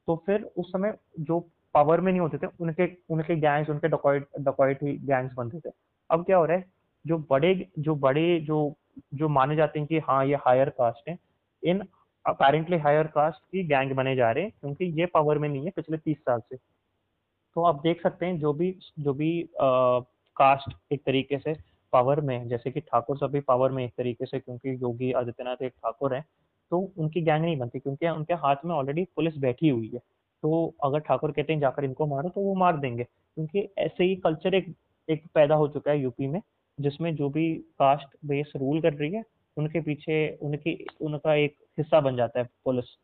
[0.08, 1.38] तो फिर उस समय जो
[1.74, 5.72] पावर में नहीं होते थे, उनके उनके गैंग्स उनके डकॉइट डकॉइट ही गैंग्स बनते थे।
[6.10, 6.64] अब क्या हो रहा है,
[7.04, 8.74] जो बड़े जो बड़े, जो
[9.14, 11.18] जो माने जाते हैं कि हाँ ये हायर कास्ट है,
[11.62, 11.82] इन
[12.28, 15.70] अपेरेंटली हायर कास्ट की गैंग बने जा रहे हैं, क्योंकि ये पावर में नहीं है
[15.76, 21.02] पिछले तीस साल से। तो आप देख सकते हैं जो भी जो भी कास्ट एक
[21.06, 21.54] तरीके से
[21.92, 25.62] पावर में है, जैसे कि ठाकुर सभी पावर में एक तरीके से, क्योंकि योगी आदित्यनाथ
[25.62, 26.24] एक ठाकुर है
[26.72, 30.74] तो उनकी गैंग नहीं बनती, क्योंकि उनके हाथ में ऑलरेडी पुलिस बैठी हुई है। तो
[30.84, 34.54] अगर ठाकुर कहते हैं, जाकर इनको मारो तो वो मार देंगे। क्योंकि ऐसे ही कल्चर
[34.54, 34.74] एक
[35.08, 36.40] एक पैदा हो चुका है यूपी में,
[36.78, 39.22] जिसमें जो भी कास्ट बेस रूल कर रही है
[39.58, 42.96] उनके पीछे उनकी उनका एक हिस्सा बन जाता है पुलिस।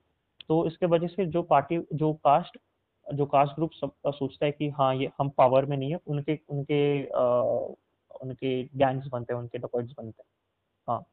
[0.49, 2.59] तो इसके वजह से जो पार्टी जो कास्ट
[3.07, 6.39] जो कास्ट ग्रुप सब सोचता है कि हाँ ये हम पावर में नहीं है उनके
[6.49, 7.25] उनके आ,
[8.23, 10.29] उनके गैंग्स बनते हैं उनके डकॉइट्स बनते हैं।
[10.89, 11.05] हाँ।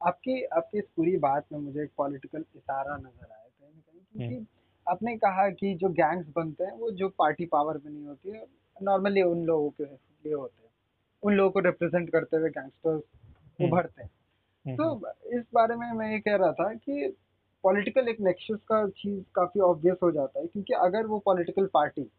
[0.00, 4.00] आपकी आपकी इस पूरी बात में मुझे एक पॉलिटिकल इशारा नज़र आया। कहीं ना कहीं
[4.00, 4.46] क्योंकि हम्म।
[4.86, 8.46] आपने कहा कि जो गैंग्स बनते हैं वो जो पार्टी पावर में नहीं होती है
[8.76, 10.70] नॉर्मली उन लोगों के लिए होते हैं।
[11.22, 13.02] उन लोगों को रिप्रेजेंट करते हुए गैंगस्टर्स
[13.60, 14.10] हम्म। उभरते हैं।
[14.66, 14.94] तो
[15.38, 17.16] इस बारे में मैं ये कह रहा था कि
[17.64, 22.10] पॉलिटिकल एक नेक्सस का चीज़ काफ़ी ऑब्वियस हो जाता है क्योंकि अगर वो पॉलिटिकल पार्टी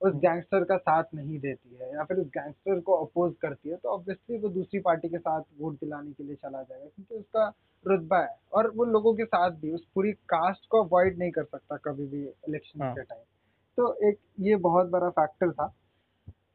[0.00, 3.68] उस गैंगस्टर हम्म। का साथ नहीं देती है या फिर उस गैंगस्टर को अपोज करती
[3.68, 7.14] है तो ऑब्वियसली वो दूसरी पार्टी के साथ वोट दिलाने के लिए चला जाएगा क्योंकि
[7.14, 7.52] उसका
[7.84, 11.44] रुतबा है और वो लोगों के साथ भी उस पूरी कास्ट को अवॉइड नहीं कर
[11.44, 13.22] सकता कभी भी इलेक्शन हाँ। के टाइम
[13.78, 15.72] तो एक ये बहुत बड़ा फैक्टर था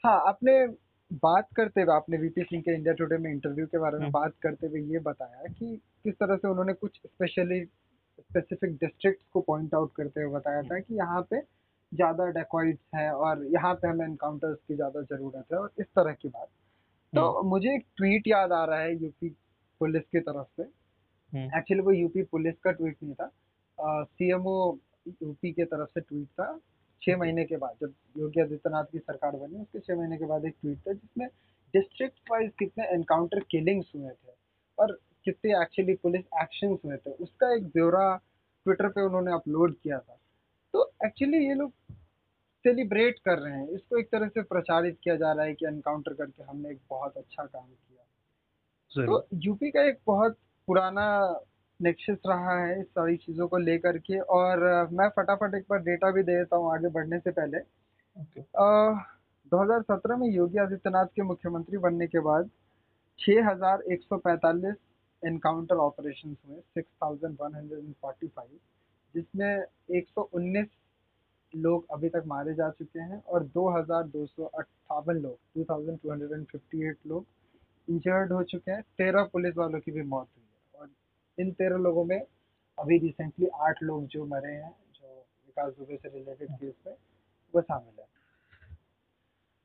[0.05, 0.65] हाँ आपने
[1.11, 4.11] बात करते हुए आपने वीपी सिंह के इंडिया टुडे में इंटरव्यू के बारे में हाँ।
[4.11, 7.63] बात करते हुए ये बताया कि किस तरह से उन्होंने कुछ स्पेशली
[8.19, 11.41] स्पेसिफिक डिस्ट्रिक्ट को पॉइंट आउट करते हुए बताया था कि यहाँ पे
[11.91, 16.13] ज़्यादा डेकॉइड्स हैं और यहाँ पे हमें एनकाउंटर्स की ज़्यादा ज़रूरत है और इस तरह
[16.13, 16.47] की बात
[17.13, 19.29] तो हम्म। मुझे एक ट्वीट याद आ रहा है यूपी
[19.81, 25.51] पुलिस की तरफ़ से एक्चुअली हम्म। वो यूपी पुलिस का ट्वीट नहीं था सीएमओ यूपी
[25.51, 26.51] के तरफ़ से ट्वीट था
[27.01, 30.45] छः महीने के बाद जब योगी आदित्यनाथ की सरकार बनी उसके छः महीने के बाद
[30.45, 31.27] एक ट्वीट था जिसमें
[31.73, 34.33] डिस्ट्रिक्ट वाइज कितने एनकाउंटर किलिंग्स हुए थे
[34.77, 38.15] और कितने एक्चुअली पुलिस एक्शन हुए थे उसका एक ब्यौरा
[38.65, 40.19] ट्विटर पे उन्होंने अपलोड किया था।
[40.73, 41.71] तो एक्चुअली ये लोग
[42.65, 46.13] सेलिब्रेट कर रहे हैं इसको एक तरह से प्रचारित किया जा रहा है कि एनकाउंटर
[46.13, 51.05] करके हमने एक बहुत अच्छा काम किया। तो यूपी का एक बहुत पुराना
[51.79, 54.59] नेक्सस रहा है इस सारी चीज़ों को लेकर के। और
[54.93, 57.59] मैं फटाफट एक बार डेटा भी दे देता हूँ आगे बढ़ने से पहले।
[58.17, 59.05] ओके अ,
[59.51, 62.49] 2017 में योगी आदित्यनाथ के मुख्यमंत्री बनने के बाद
[63.19, 64.75] 6,145
[65.23, 68.59] एनकाउंटर ऑपरेशन हुए 6,145
[69.15, 69.65] जिसमें
[69.97, 70.67] 119
[71.53, 77.25] लोग अभी तक मारे जा चुके हैं और 2,258 लोग 2,258 लोग
[77.87, 80.27] इंजर्ड हो चुके हैं। तेरह पुलिस वालों की भी मौत
[81.39, 82.21] इन तेरह लोगों में
[82.79, 85.07] अभी रिसेंटली आठ लोग जो मरे हैं जो
[85.45, 86.93] विकास दुबे से रिलेटेड केस में
[87.53, 88.05] वो शामिल है।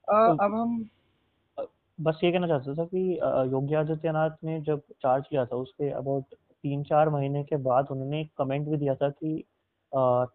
[0.09, 0.89] तो अब हम
[2.01, 3.19] बस ये कहना चाहता था कि
[3.53, 8.21] योगी आदित्यनाथ ने जब चार्ज किया था उसके अबाउट तीन चार महीने के बाद उन्होंने
[8.21, 9.45] एक कमेंट भी दिया था कि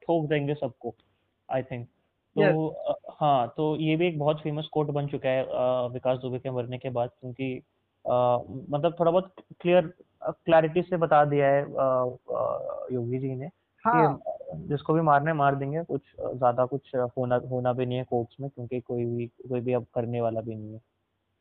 [0.05, 0.95] ठोक देंगे सबको
[1.49, 1.87] आई थिंक
[2.35, 5.43] तो अ, हाँ तो ये भी एक बहुत फ़ेमस कोट बन चुका है
[5.89, 7.61] विकास दुबे के मरने के बाद क्योंकि
[8.05, 11.61] मतलब थोड़ा बहुत क्लियर क्लैरिटी से बता दिया है
[12.95, 14.19] योगी जी ने कि हाँ।
[14.55, 18.49] जिसको भी मारना मार देंगे कुछ ज़्यादा कुछ होना होना भी नहीं है कोर्ट्स में
[18.49, 20.81] क्योंकि कोई भी कोई भी अब करने वाला भी नहीं है।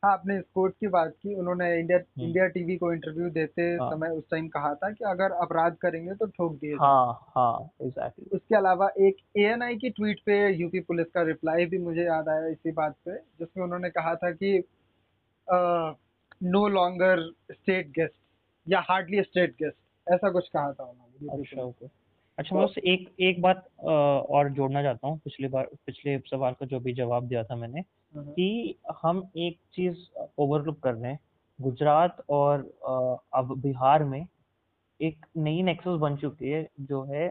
[0.02, 3.90] हाँ आपने कोर्ट की बात की उन्होंने इंडिया हम्म। इंडिया टीवी को इंटरव्यू देते हाँ।
[3.90, 8.36] समय उस टाइम कहा था कि अगर अपराध करेंगे तो ठोक दिए हाँ हाँ एग्जैक्टली
[8.36, 12.46] उसके अलावा एक एएनआई की ट्वीट पे यूपी पुलिस का रिप्लाई भी मुझे याद आया
[12.46, 14.58] इसी बात पे जिसमें उन्होंने कहा था कि
[16.40, 17.22] नो लॉन्गर
[17.52, 18.14] स्टेट गेस्ट
[18.66, 21.86] या हार्डली स्टेट गेस्ट ऐसा कुछ कहा था उन्होंने अच्छा ओके
[22.38, 26.66] अच्छा मैं बस एक एक बात और जोड़ना चाहता हूँ पिछली बार पिछले सवाल का
[26.66, 29.96] जो भी जवाब दिया था मैंने हम्म, कि हम एक चीज़
[30.38, 31.18] ओवरलुक कर रहे हैं
[31.58, 32.60] गुजरात और
[33.34, 34.24] अब बिहार में
[35.00, 37.28] एक नई नेक्सस बन चुकी है जो है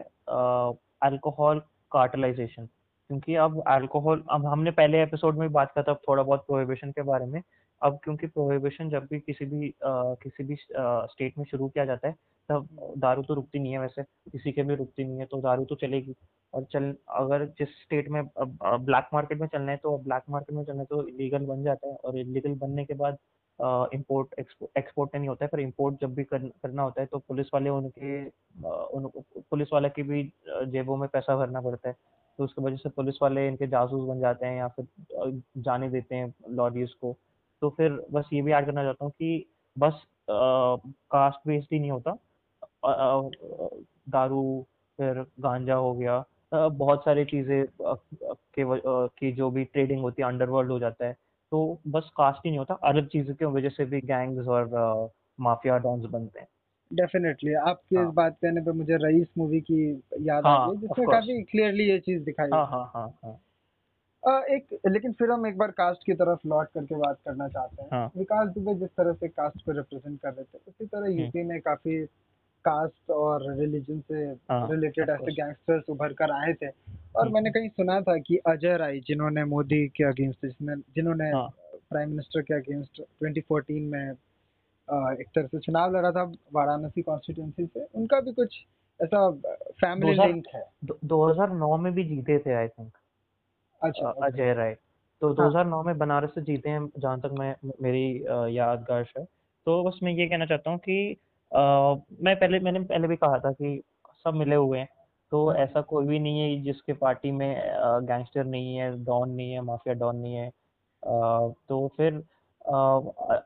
[1.02, 1.58] अल्कोहल
[1.92, 6.90] कार्टलाइजेशन क्योंकि अब अल्कोहल अब हमने पहले एपिसोड में बात किया था थोड़ा बहुत प्रोहिबिशन
[6.90, 7.40] के बारे में
[7.82, 9.74] अब क्योंकि प्रोहिबिशन जब भी किसी भी अ,
[10.22, 12.14] किसी भी स्टेट में शुरू किया जाता है
[12.48, 15.64] तब दारू तो रुकती नहीं है वैसे। किसी के भी रुकती नहीं है तो दारू
[15.64, 16.14] तो चलेगी।
[16.52, 20.64] और चल अगर जिस स्टेट में ब्लैक मार्केट में चलना है तो ब्लैक मार्केट में
[20.64, 23.18] चलना है तो इलीगल बन जाता है। और इलीगल बनने के बाद
[23.94, 27.46] इंपोर्ट एक्सपोर्ट नहीं होता है। पर इम्पोर्ट जब भी कर, करना होता है तो पुलिस
[27.54, 28.24] वाले उनके
[28.88, 29.10] उन
[29.50, 30.22] पुलिस वाले की भी
[30.72, 31.94] जेबों में पैसा भरना पड़ता है।
[32.38, 34.86] तो उसकी वजह से पुलिस वाले इनके जासूस बन जाते हैं या फिर
[35.58, 37.16] जाने देते हैं लॉरीज को।
[37.62, 39.44] तो फिर बस ये भी ऐड करना चाहता हूँ कि
[39.76, 42.16] बस कास्ट बेस्ड ही नहीं होता।
[44.08, 44.42] दारू
[44.98, 48.64] फिर गांजा हो गया बहुत सारी चीज़ें के
[49.10, 51.12] की जो भी ट्रेडिंग होती है अंडरवर्ल्ड हो जाता है।
[51.52, 55.76] तो बस कास्ट ही नहीं होता अलग चीज़ों की वजह से भी गैंग्स और माफिया
[55.78, 56.48] डॉन्स बनते हैं।
[56.90, 59.80] डेफिनेटली आपके इस हाँ। बात कहने पे मुझे रईस मूवी की
[60.22, 63.38] याद आ हाँ गई जिसमें काफ़ी क्लियरली ये चीज़ दिखाई हाँ हाँ। हाँ हाँ अ,
[64.22, 67.88] एक लेकिन फिर हम एक बार कास्ट की तरफ़ लौट करके बात करना चाहते हैं।
[67.92, 71.20] हाँ। विकास दुबे जिस तरह से कास्ट को रिप्रेजेंट कर रहे थे उसी तरह हम्म,
[71.20, 72.04] यूपी में काफ़ी
[72.64, 77.58] कास्ट और रिलीजन से हाँ रिलेटेड ऐसे गैंगस्टर्स उभर कर आए थे। और मैंने हम्म,
[77.60, 81.48] कहीं सुना था कि अजय राय जिन्होंने मोदी के अगेंस्ट जिन्होंने हाँ।
[81.90, 84.10] प्राइम मिनिस्टर के अगेंस्ट 2014 में
[85.20, 88.64] एक तरह से चुनाव लड़ा था वाराणसी कॉन्स्टिट्यूंसी से उनका भी कुछ
[89.00, 89.30] ऐसा
[89.80, 92.92] फैमिली लिंक है। दो हज़ार नौ में भी जीते थे आई थिंक
[93.82, 94.74] अच्छा अजय राय।
[95.22, 98.04] तो हाँ। 2009 में बनारस से जीते हैं जहाँ तक मैं मेरी
[98.56, 99.24] यादगार है।
[99.66, 101.12] तो बस मैं ये कहना चाहता हूँ कि
[101.52, 101.58] अ,
[102.22, 103.80] मैं पहले मैंने पहले भी कहा था कि
[104.24, 104.88] सब मिले हुए हैं।
[105.32, 107.48] तो हाँ। ऐसा कोई भी नहीं है जिसके पार्टी में
[108.06, 110.52] गैंगस्टर नहीं है डॉन नहीं है माफिया डॉन नहीं है। अ,
[111.68, 112.22] तो फिर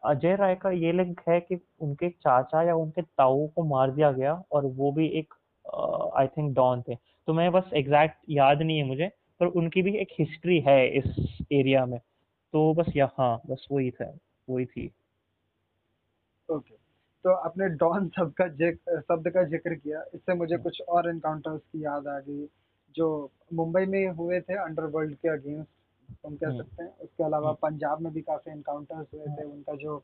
[0.04, 4.10] अजय राय का ये लिंक है कि उनके चाचा या उनके ताऊ को मार दिया
[4.12, 5.34] गया और वो भी एक
[6.18, 6.94] आई थिंक डॉन थे।
[7.28, 9.10] तो मैं बस एग्जैक्ट याद नहीं है मुझे
[9.42, 11.04] पर उनकी भी एक हिस्ट्री है इस
[11.52, 11.98] एरिया में।
[12.54, 14.12] तो बस यहाँ बस वही था
[14.48, 14.86] वही थी।
[16.48, 16.74] ओके
[17.24, 21.60] तो आपने डॉन शब्द का शब्द का ज़िक्र किया। इससे मुझे हम्म, कुछ और इनकाउंटर्स
[21.62, 22.46] की याद आ गई
[22.94, 23.08] जो
[23.52, 27.58] मुंबई में हुए थे अंडरवर्ल्ड के अगेंस्ट हम कह हम्म, सकते हैं। उसके अलावा हम्म,
[27.62, 30.02] पंजाब में भी काफ़ी एनकाउंटर्स हुए हम्म, थे उनका जो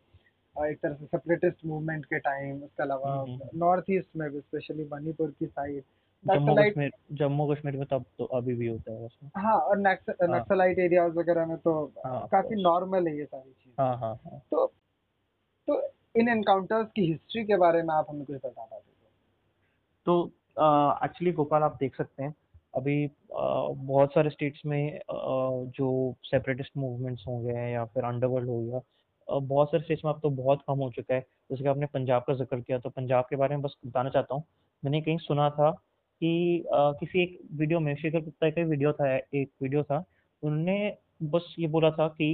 [0.57, 4.40] एक तरह से सेपरेटिस्ट मूवमेंट के टाइम उसके अलावा हम्म, हम्म। नॉर्थ ईस्ट में भी
[4.40, 5.83] स्पेशली मणिपुर की साइड
[6.24, 10.11] जम्मू कश्मीर जम्मू कश्मीर में तब तो अभी भी होता है वैसे। हाँ और नक्स,
[10.11, 11.74] हाँ। नक्सलाइट एरियाज़ वगैरह में तो
[12.07, 14.66] हाँ काफ़ी नॉर्मल है ये सारी चीज़ें। हाँ हाँ हाँ। तो
[15.68, 15.81] तो
[16.20, 18.87] इन एनकाउंटर्स की हिस्ट्री के बारे में आप हमें कुछ बता पाते
[20.07, 20.24] तो
[21.04, 22.35] एक्चुअली गोपाल आप देख सकते हैं।
[22.74, 24.98] अभी बहुत सारे स्टेट्स में
[25.72, 25.88] जो
[26.24, 28.81] सेपरेटिस्ट मूवमेंट्स हो गए हैं या फिर अंडरवर्ल्ड हो गया
[29.28, 32.22] बहुत सारे स्टेट्स में अब तो बहुत कम हो चुका है। जैसे कि आपने पंजाब
[32.22, 34.44] का ज़िक्र किया तो पंजाब के बारे में बस बताना चाहता हूँ।
[34.83, 35.70] मैंने कहीं सुना था
[36.20, 40.04] कि अ, किसी एक वीडियो में शेखर गुप्ता का वीडियो था एक वीडियो था
[40.42, 42.28] उन्होंने बस ये बोला था कि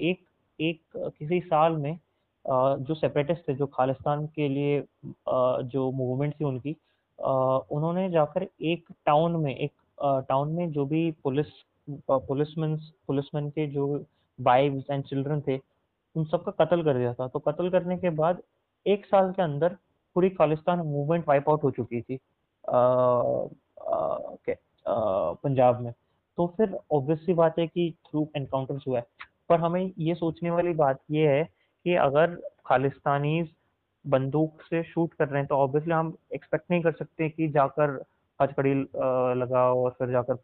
[0.00, 0.24] एक
[0.58, 6.34] एक किसी साल में आ, जो सेपरेटिस्ट थे जो खालिस्तान के लिए आ, जो मूवमेंट
[6.40, 6.76] थी उनकी
[7.18, 9.72] आ, उन्होंने जाकर एक टाउन में एक
[10.28, 11.46] टाउन में जो भी पुलिस
[12.10, 13.86] पुलिसमैन पुलिसमैन के जो
[14.38, 15.58] वाइव्स एंड चिल्ड्रन थे
[16.16, 18.42] उन सबका कत्ल कर दिया था। तो कत्ल करने के बाद
[18.86, 19.76] एक साल के अंदर
[20.16, 22.18] पूरी खालिस्तान मूवमेंट वाइप आउट हो चुकी थी।
[24.88, 25.92] पंजाब में।
[26.38, 29.04] तो फिर ऑब्वियसली बात है कि थ्रू एनकाउंटर्स हुआ है।
[29.48, 32.34] पर हमें ये सोचने वाली बात ये है कि अगर
[32.66, 33.42] खालिस्तानी
[34.04, 38.02] बंदूक से शूट कर रहे हैं तो ऑब्वियसली हम एक्सपेक्ट नहीं कर सकते कि जाकर
[38.40, 38.74] हथकड़ी
[39.40, 40.36] लगाओ और फिर जाकर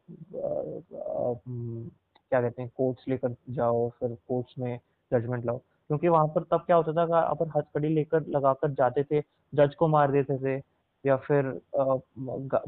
[2.30, 4.78] क्या कहते हैं कोर्ट्स लेकर जाओ फिर कोर्ट्स में
[5.10, 9.20] जजमेंट लाओ। क्योंकि वहाँ पर तब क्या होता था अपन हथकड़ी लेकर, लगाकर जाते थे
[9.52, 10.60] जज को मार देते थे
[11.04, 11.50] या फिर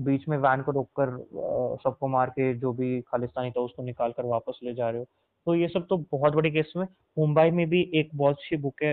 [0.01, 1.17] बीच में वैन को रोककर
[1.85, 5.07] सबको मार के जो भी खालिस्तानी था उसको निकाल कर वापस ले जा रहे हो।
[5.47, 6.87] तो ये सब तो बहुत बड़ी केस में,
[7.19, 8.93] मुंबई में भी एक बहुत अच्छी बुक है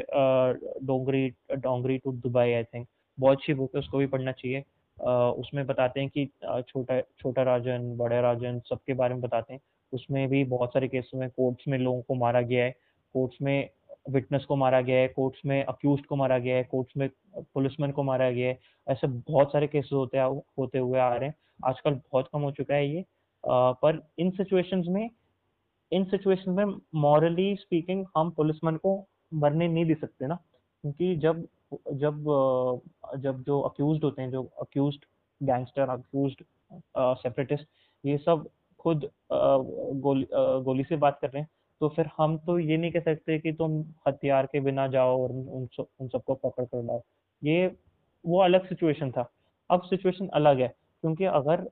[0.85, 4.63] Dongri Dongri to Dubai I think बहुत अच्छी बुक है उसको भी पढ़ना चाहिए।
[5.37, 6.25] उसमें बताते हैं कि
[6.61, 9.61] छोटा छोटा राजन, बड़े राजन, सबके बारे में बताते हैं।
[9.93, 12.71] उसमें भी बहुत सारे केस में कोर्ट्स में लोगों को मारा गया है।
[13.15, 13.69] कोर्ट्स में
[14.05, 17.09] विटनेस को मारा गया है कोर्ट्स में अक्यूज को मारा गया है कोर्ट्स में
[17.53, 20.17] पुलिसमैन को मारा गया है, ऐसे बहुत सारे केसेस होते
[20.59, 21.35] होते हुए आ रहे हैं।
[21.65, 23.05] आजकल बहुत कम हो चुका है ये।
[23.43, 25.09] पर इन सिचुएशंस में,
[25.91, 28.97] इन सिचुएशन में मॉरली स्पीकिंग हम पुलिसमैन को
[29.33, 30.35] मरने नहीं दे सकते ना।
[30.83, 31.47] क्योंकि जब
[31.93, 32.23] जब
[33.17, 34.97] जब जो अक्यूज होते हैं, जो अक्यूज
[35.41, 36.35] गैंगस्टर अक्यूज
[36.97, 37.67] सेपरेटिस्ट
[38.03, 38.47] ये सब
[38.79, 41.49] खुद गोली गोली से बात कर रहे हैं।
[41.83, 43.73] तो फिर हम तो ये नहीं कह सकते कि तुम
[44.07, 47.01] हथियार के बिना जाओ और उन सब, उन सबको पकड़ कर लाओ।
[47.41, 47.65] ये
[48.25, 49.29] वो अलग सिचुएशन था।
[49.69, 50.67] अब सिचुएशन अलग है,
[51.03, 51.65] क्योंकि अगर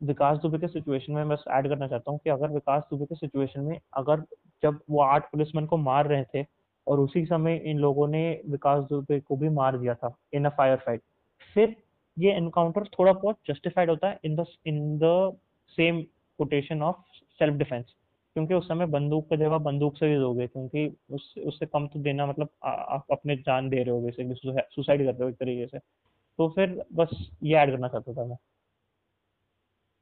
[0.00, 3.14] विकास दुबे के सिचुएशन में मैं ऐड करना चाहता हूँ कि अगर विकास दुबे के
[3.14, 4.24] सिचुएशन में अगर
[4.62, 6.44] जब वो आठ पुलिसमैन को मार रहे थे
[6.86, 10.56] और उसी समय इन लोगों ने विकास दुबे को भी मार दिया था इन अ
[10.58, 11.02] फायर फाइट
[11.56, 11.76] फिर
[12.16, 15.36] ये एनकाउंटर थोड़ा बहुत जस्टिफाइड होता है in the in the
[15.78, 16.02] same
[16.38, 16.96] quotation of
[17.40, 17.94] self defence
[18.34, 22.00] क्योंकि उस समय बंदूक का जगह बंदूक से ही दोगे क्योंकि उस उससे कम तो
[22.00, 24.34] देना मतलब आप अपने जान दे रहे हो बेसिकली
[24.70, 25.78] सुसाइड कर रहे हो एक तरीके से।
[26.38, 28.36] तो फिर बस ये ऐड करना चाहता था मैं।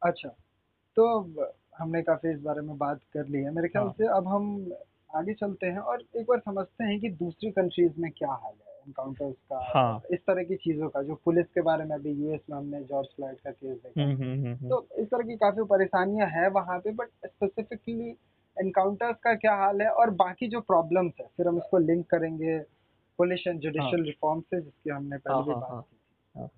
[0.03, 0.29] अच्छा
[0.97, 1.21] तो
[1.79, 4.73] हमने काफ़ी इस बारे में बात कर ली है। मेरे ख्याल हाँ। से अब हम
[5.17, 8.72] आगे चलते हैं और एक बार समझते हैं कि दूसरी कंट्रीज़ में क्या हाल है।
[8.83, 12.41] एनकाउंटर्स का हाँ। इस तरह की चीज़ों का जो पुलिस के बारे में अभी यूएस
[12.51, 15.65] में हमने जॉर्ज फ्लॉयड का केस देखा। हम्म, हम्म, हम्म, तो इस तरह की काफ़ी
[15.71, 18.17] परेशानियाँ हैं वहाँ पे बट स्पेसिफिकली
[18.57, 22.59] एनकाउंटर्स का क्या हाल है और बाकी जो प्रॉब्लम्स है फिर हम इसको लिंक करेंगे
[23.19, 26.49] पुलिस एंड जुडिशियल रिफॉर्म से जिसकी हमने पहले हाँ, भी बात की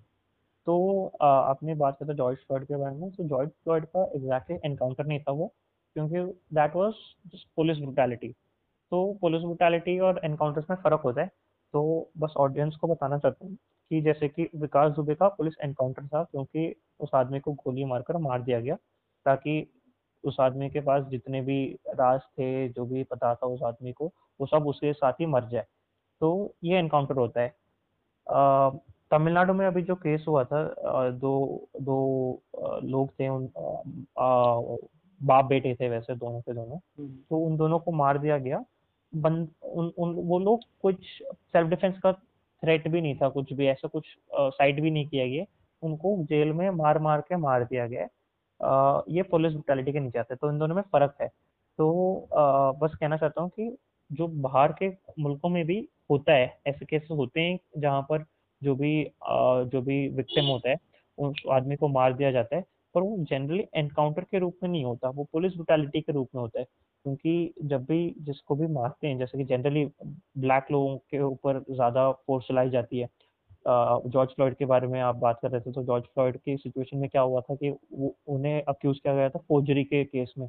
[0.67, 5.05] तो आपने बात करते जॉर्ज फ्लॉयड के बारे में। तो जॉर्ज फ्लॉयड का एग्जैक्टली एनकाउंटर
[5.05, 5.47] नहीं था वो
[5.95, 6.21] क्योंकि
[6.55, 6.93] that was
[7.33, 8.29] just police brutality
[8.91, 11.31] तो पुलिस ब्रुटैलिटी और एनकाउंटर्स में फ़र्क होता है।
[11.73, 13.55] तो बस ऑडियंस को बताना चाहता हूँ
[13.89, 18.17] कि जैसे कि विकास दुबे का पुलिस एनकाउंटर था क्योंकि उस आदमी को गोली मारकर
[18.17, 18.75] मार दिया गया
[19.25, 19.71] ताकि
[20.23, 24.11] उस आदमी के पास जितने भी राज थे जो भी पता था उस आदमी को
[24.41, 25.65] वो सब उसके साथ ही मर जाए।
[26.21, 27.55] तो ये एनकाउंटर होता है।
[29.11, 30.63] तमिलनाडु में अभी जो केस हुआ था
[31.09, 31.97] दो दो
[32.83, 33.49] लोग थे उन
[35.23, 38.63] बाप बेटे थे वैसे दोनों के दोनों। हम्म। तो उन दोनों को मार दिया गया।
[39.15, 43.67] बंद उन, उन वो लोग कुछ सेल्फ डिफेंस का थ्रेट भी नहीं था कुछ भी
[43.67, 45.45] ऐसा कुछ साइड भी नहीं किया गया।
[45.83, 48.07] उनको जेल में मार मार के मार दिया गया।
[48.59, 52.71] आ, ये पुलिस ब्रुटैलिटी के नीचे आते तो इन दोनों में फ़र्क है। तो आ,
[52.71, 53.75] बस कहना चाहता हूँ कि
[54.11, 54.89] जो बाहर के
[55.21, 55.77] मुल्कों में भी
[56.11, 58.25] होता है ऐसे केसेस होते हैं जहाँ पर
[58.61, 60.77] जो भी आ, जो भी विक्टिम होता है
[61.17, 64.83] उस आदमी को मार दिया जाता है पर वो जनरली एनकाउंटर के रूप में नहीं
[64.85, 66.65] होता वो पुलिस ब्रुटैलिटी के रूप में होता है।
[67.05, 69.85] क्योंकि जब भी जिसको भी मारते हैं जैसे कि जनरली
[70.37, 73.07] ब्लैक लोगों के ऊपर ज़्यादा फोर्स चलाई जाती है।
[73.65, 76.97] जॉर्ज फ्लॉयड के बारे में आप बात कर रहे थे तो जॉर्ज फ्लॉयड की सिचुएशन
[76.97, 77.69] में क्या हुआ था कि
[78.27, 80.47] उन्हें अक्यूज़ किया गया था फोर्जरी के केस में।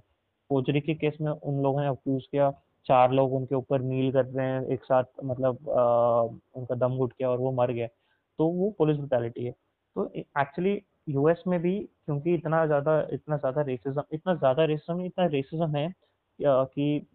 [0.51, 2.51] फोर्जरी के केस में उन लोगों ने अक्यूज़ किया
[2.87, 6.21] चार लोग उनके ऊपर नील कर रहे हैं एक साथ मतलब आ,
[6.59, 7.87] उनका दम घुट गया और वो मर गए।
[8.39, 9.53] तो वो पुलिस ब्रुटैलिटी है।
[9.97, 15.27] तो एक्चुअली यूएस में भी क्योंकि इतना ज़्यादा इतना ज़्यादा रेसिज्म इतना ज़्यादा रेसिज्म इतना
[15.29, 15.89] रेसिज्म है
[16.41, 17.07] कि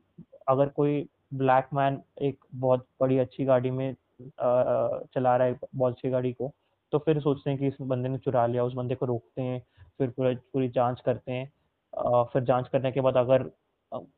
[0.50, 6.10] अगर कोई ब्लैक मैन एक बहुत बड़ी अच्छी गाड़ी में चला रहा है, बहुत अच्छी
[6.10, 6.52] गाड़ी को
[6.94, 9.62] तो फिर सोचते हैं कि इस बंदे ने चुरा लिया, उस बंदे को रोकते हैं,
[9.98, 13.50] फिर पूरा, पूरी जाँच करते हैं। फिर जाँच करने के बाद अगर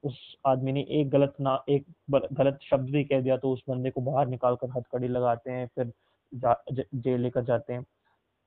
[0.04, 3.90] उस आदमी ने एक गलत ना, एक गलत शब्द भी कह दिया तो उस बंदे
[3.90, 5.92] को बाहर निकाल कर हथकड़ी लगाते हैं, फिर
[6.96, 7.86] जेल लेकर जाते हैं।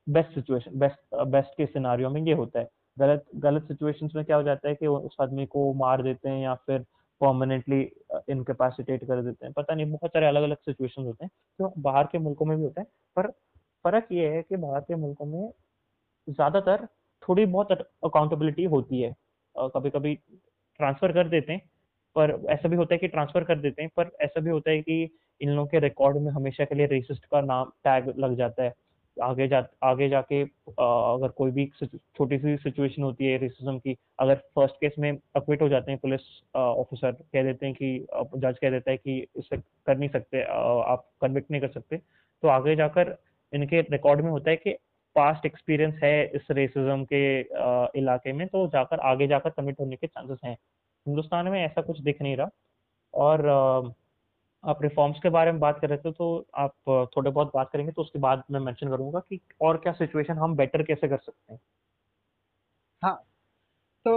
[0.07, 4.37] बेस्ट सिचुएशन बेस्ट बेस्ट के सिनारियों में ये होता है। गलत गलत सिचुएशंस में क्या
[4.37, 6.79] हो जाता है कि उस आदमी को मार देते हैं या फिर
[7.21, 7.81] परमानेंटली
[8.31, 12.07] इनकेपेसिटेट कर देते हैं। पता नहीं, बहुत सारे अलग अलग सिचुएशन होते हैं। तो बाहर
[12.13, 13.31] के मुल्कों में भी होते हैं। पर
[13.85, 15.51] फ़र्क ये है कि बाहर के मुल्कों में
[16.29, 16.87] ज़्यादातर
[17.23, 19.15] थोड़ी बहुत अकाउंटेबिलिटी होती है।
[19.55, 20.15] कभी कभी
[20.81, 21.61] ट्रांसफ़र कर देते हैं,
[22.17, 24.81] पर ऐसा भी होता है कि ट्रांसफ़र कर देते हैं, पर ऐसा भी होता है
[24.83, 25.03] कि
[25.41, 28.75] इन लोगों के रिकॉर्ड में हमेशा के लिए रेसिस्ट का नाम टैग लग जाता है।
[29.23, 34.35] आगे जा, आगे जाके अगर कोई भी छोटी सी सिचुएशन होती है रेसिज्म की, अगर
[34.57, 36.21] फ़र्स्ट केस में अक्विट हो जाते हैं पुलिस
[36.57, 38.07] ऑफिसर कह देते हैं कि
[38.37, 41.97] जज कह देता है कि इसे कर नहीं सकते आप कन्विक्ट नहीं कर सकते
[42.43, 43.17] तो आगे जाकर
[43.53, 44.73] इनके रिकॉर्ड में होता है कि
[45.17, 47.41] पास्ट एक्सपीरियंस है इस रेसिज्म के
[47.99, 50.57] इलाके में तो जाकर, आगे जाकर कमिट होने के चांसेस हैं।
[51.07, 52.49] हिंदुस्तान में ऐसा कुछ दिख नहीं रहा
[53.15, 53.95] और
[54.65, 56.75] आप रिफॉर्म्स के बारे में बात कर रहे थे तो आप
[57.17, 60.57] थोड़े बहुत बात करेंगे तो उसके बाद मैं मेंशन करूँगा कि और क्या सिचुएशन हम
[60.57, 61.61] बेटर कैसे कर सकते हैं
[63.03, 63.17] हाँ
[64.07, 64.17] तो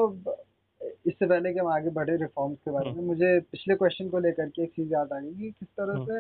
[0.82, 4.20] इससे पहले कि हम आगे बढ़े रिफॉर्म्स के बारे में हम्म। मुझे पिछले क्वेश्चन को
[4.20, 6.20] लेकर के एक चीज़ याद आ गई कि किस तरह हम्म। से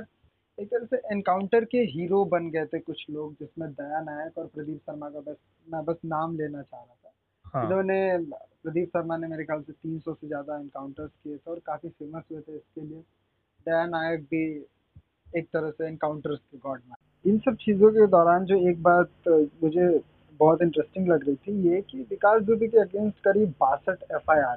[0.57, 4.47] एक तरह से एनकाउंटर के हीरो बन गए थे कुछ लोग जिसमें दया नायक और
[4.47, 7.11] प्रदीप शर्मा का बस मैं बस नाम लेना चाह रहा था
[7.45, 8.17] हाँ। इन्होंने
[8.63, 12.23] प्रदीप शर्मा ने मेरे ख्याल से 300 से ज़्यादा एनकाउंटर्स किए थे और काफ़ी फ़ेमस
[12.31, 13.03] हुए थे इसके लिए
[13.69, 14.43] दया नायक भी
[15.37, 16.79] एक तरह से एनकाउंटर्स के गॉड
[17.25, 19.09] इन सब चीज़ों के दौरान जो एक बात
[19.63, 19.87] मुझे
[20.39, 24.55] बहुत इंटरेस्टिंग लग रही थी, ये कि विकास दुबे के अगेंस्ट करीब बासठ एफ़ आई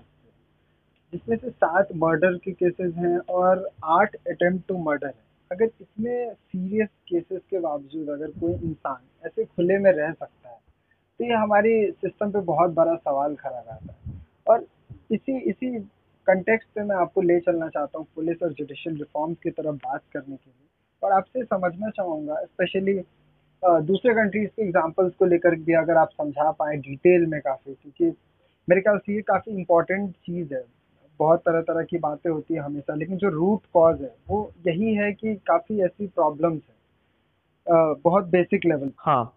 [1.13, 6.15] जिसमें से सात मर्डर के केसेस हैं और आठ अटेम्प्ट टू मर्डर है। अगर इतने
[6.33, 10.59] सीरियस केसेस के बावजूद अगर कोई इंसान ऐसे खुले में रह सकता है
[11.21, 14.15] तो ये हमारी सिस्टम पे बहुत बड़ा सवाल खड़ा रहता है।
[14.49, 14.67] और
[15.13, 15.79] इसी इसी
[16.27, 20.03] कंटेक्स्ट पे मैं आपको ले चलना चाहता हूँ पुलिस और जुडिशियल रिफॉर्म्स की तरफ़ बात
[20.13, 20.69] करने के लिए।
[21.03, 22.95] और आपसे समझना चाहूँगा स्पेशली
[23.63, 28.15] दूसरे कंट्रीज़ के एग्जांपल्स को लेकर भी अगर आप समझा पाए डिटेल में काफ़ी, क्योंकि
[28.69, 30.65] मेरे ख्याल से ये काफ़ी इंपॉर्टेंट चीज़ है।
[31.21, 34.95] बहुत तरह तरह की बातें होती है हमेशा, लेकिन जो रूट कॉज है, वो यही
[34.95, 39.33] है कि काफ़ी ऐसी प्रॉब्लम्स है। बहुत बेसिक लेवल हाँ।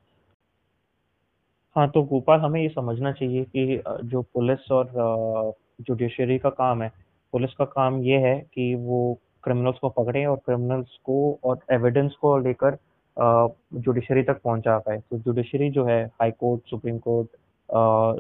[1.76, 6.92] हाँ तो गोपाल, हमें ये समझना चाहिए कि जो पुलिस और जुडिशरी का काम है।
[7.34, 12.16] पुलिस का काम ये है कि वो क्रिमिनल्स को पकड़े और क्रिमिनल्स को और एविडेंस
[12.22, 12.78] को लेकर
[13.18, 17.28] जुडिशरी तक पहुँचा पाए। तो जुडिशरी जो है high court supreme court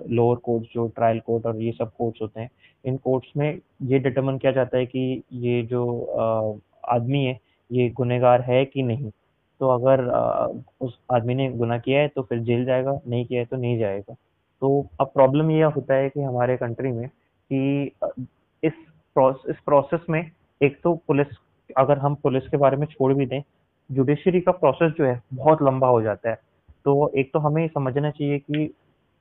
[0.09, 2.49] lower courts जो ट्रायल कोर्ट और ये सब कोर्ट्स होते हैं,
[2.85, 7.39] इन कोर्ट्स में ये डिटरमन किया जाता है कि ये जो आदमी है,
[7.71, 9.11] ये गुनहगार है कि नहीं।
[9.61, 10.03] तो अगर
[10.81, 13.77] उस आदमी ने गुनाह किया है तो फिर जेल जाएगा, नहीं किया है तो नहीं
[13.79, 14.13] जाएगा।
[14.61, 17.07] तो अब प्रॉब्लम यह होता है कि हमारे कंट्री में
[17.51, 17.91] कि
[18.63, 18.73] इस
[19.15, 20.21] प्रोसेस इस प्रोसेस में
[20.61, 21.27] एक तो पुलिस,
[21.69, 23.41] अगर हम पुलिस के बारे में छोड़ भी दें
[23.89, 26.35] जुडिशरी का प्रोसेस जो है बहुत लंबा हो जाता है।
[26.85, 28.73] तो एक तो हमें समझना चाहिए कि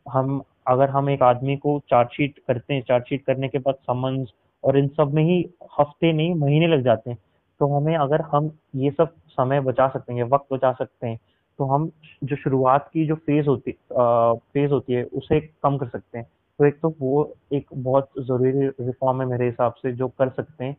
[0.06, 4.32] हम, अगर हम एक आदमी को चार्जशीट करते हैं, चार्जशीट करने के बाद समन्स
[4.64, 5.38] और इन सब में ही
[5.80, 7.18] हफ़्ते नहीं, महीने लग जाते हैं
[7.60, 11.18] तो हमें अगर हम ये सब समय बचा सकते हैं, वक्त बचा सकते हैं
[11.58, 11.90] तो हम
[12.24, 16.26] जो शुरुआत की जो फ़ेज़ होती फ़ेज़ होती है, उसे कम कर सकते हैं।
[16.58, 20.64] तो एक तो वो एक बहुत ज़रूरी रिफॉर्म है मेरे हिसाब से जो कर सकते
[20.64, 20.76] हैं।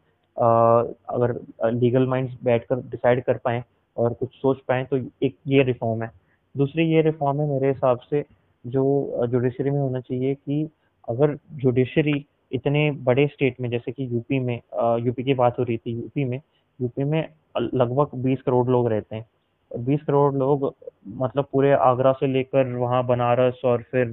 [1.10, 1.34] अगर
[1.74, 3.64] लीगल माइंड्स बैठकर डिसाइड कर पाए
[3.98, 6.10] और कुछ सोच पाए तो एक ये रिफॉर्म है।
[6.56, 8.24] दूसरी ये रिफॉर्म है मेरे हिसाब से
[8.66, 10.64] जो जुडिशरी में होना चाहिए कि
[11.08, 14.60] अगर जुडिशरी इतने बड़े स्टेट में जैसे कि यूपी में
[15.06, 16.40] यूपी की बात हो रही थी यूपी में
[16.80, 17.22] यूपी में
[17.58, 19.26] लगभग 20 करोड़ लोग रहते हैं।
[19.72, 20.74] 20 करोड़ लोग
[21.16, 24.08] मतलब पूरे आगरा से लेकर वहाँ, बनारस और फिर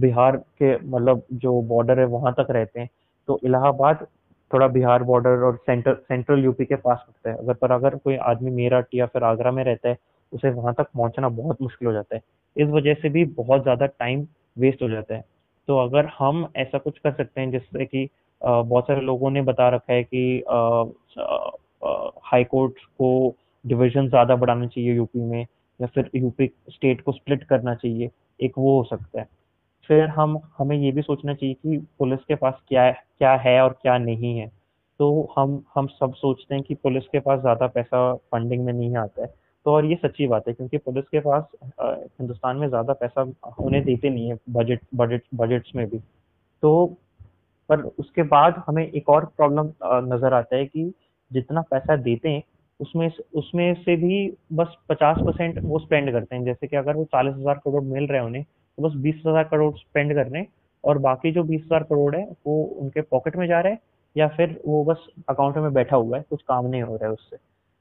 [0.00, 2.88] बिहार के मतलब जो बॉर्डर है, वहाँ तक रहते हैं।
[3.28, 4.06] तो इलाहाबाद
[4.50, 8.16] थोड़ा बिहार बॉर्डर और सेंटर सेंट्रल यूपी के पास होता है। अगर, पर अगर कोई
[8.24, 9.96] आदमी मेरठ या फिर आगरा में रहता है,
[10.32, 12.22] उसे वहाँ तक पहुँचना बहुत मुश्किल हो जाता है।
[12.56, 14.26] इस वजह से भी बहुत ज़्यादा टाइम
[14.56, 15.24] वेस्ट हो जाता है।
[15.68, 18.08] तो अगर हम ऐसा कुछ कर सकते हैं, जिससे कि
[18.40, 20.42] बहुत सारे लोगों ने बता रखा है कि
[22.24, 23.34] हाई कोर्ट को
[23.64, 25.40] डिवीज़न ज़्यादा बढ़ाना चाहिए यूपी में
[25.80, 29.26] या फिर यूपी स्टेट को स्प्लिट करना चाहिए। एक वो हो सकता है।
[29.90, 33.72] फिर हम, हमें ये भी सोचना चाहिए कि पुलिस के पास क्या क्या है और
[33.82, 34.46] क्या नहीं है।
[35.00, 38.96] तो हम हम सब सोचते हैं कि पुलिस के पास ज़्यादा पैसा फंडिंग में नहीं
[38.96, 39.28] आता है।
[39.66, 41.44] तो और ये सच्ची बात है, क्योंकि पुलिस के पास
[41.80, 43.22] हिंदुस्तान में ज़्यादा पैसा
[43.58, 45.98] होने देते नहीं है बजट बजट बजट्स में भी।
[46.62, 46.86] तो
[47.70, 49.72] पर उसके बाद हमें एक और प्रॉब्लम
[50.14, 50.92] नज़र आता है कि
[51.30, 52.42] जितना पैसा देते हैं,
[52.80, 57.04] उसमें उसमें से भी बस पचास परसेंट वो स्पेंड करते हैं। जैसे कि अगर वो
[57.06, 58.44] चालीस हज़ार करोड़ मिल रहे हैं उन्हें
[58.80, 60.48] तो बस बीस हज़ार करोड़ स्पेंड कर रहे हैं
[60.84, 63.80] और बाकी जो बीस हज़ार करोड़ है, वो उनके पॉकेट में जा रहे हैं
[64.16, 67.12] या फिर वो बस अकाउंट में बैठा हुआ है, कुछ काम नहीं हो रहा है
[67.12, 67.36] उससे।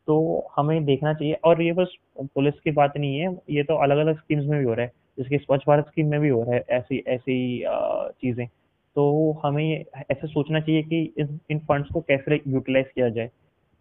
[0.08, 3.97] तो हमें देखना चाहिए और ये बस पुलिस की बात नहीं है, ये तो अलग
[3.97, 6.56] अलग स्कीम्स में भी हो रहा है, जैसे स्वच्छ भारत स्कीम में भी हो रहा
[6.56, 7.64] है, ऐसी ऐसी
[8.22, 8.45] चीज़ें।
[8.95, 13.30] तो हमें ऐसे सोचना चाहिए कि इन इन फंड्स को कैसे यूटिलाइज किया जाए।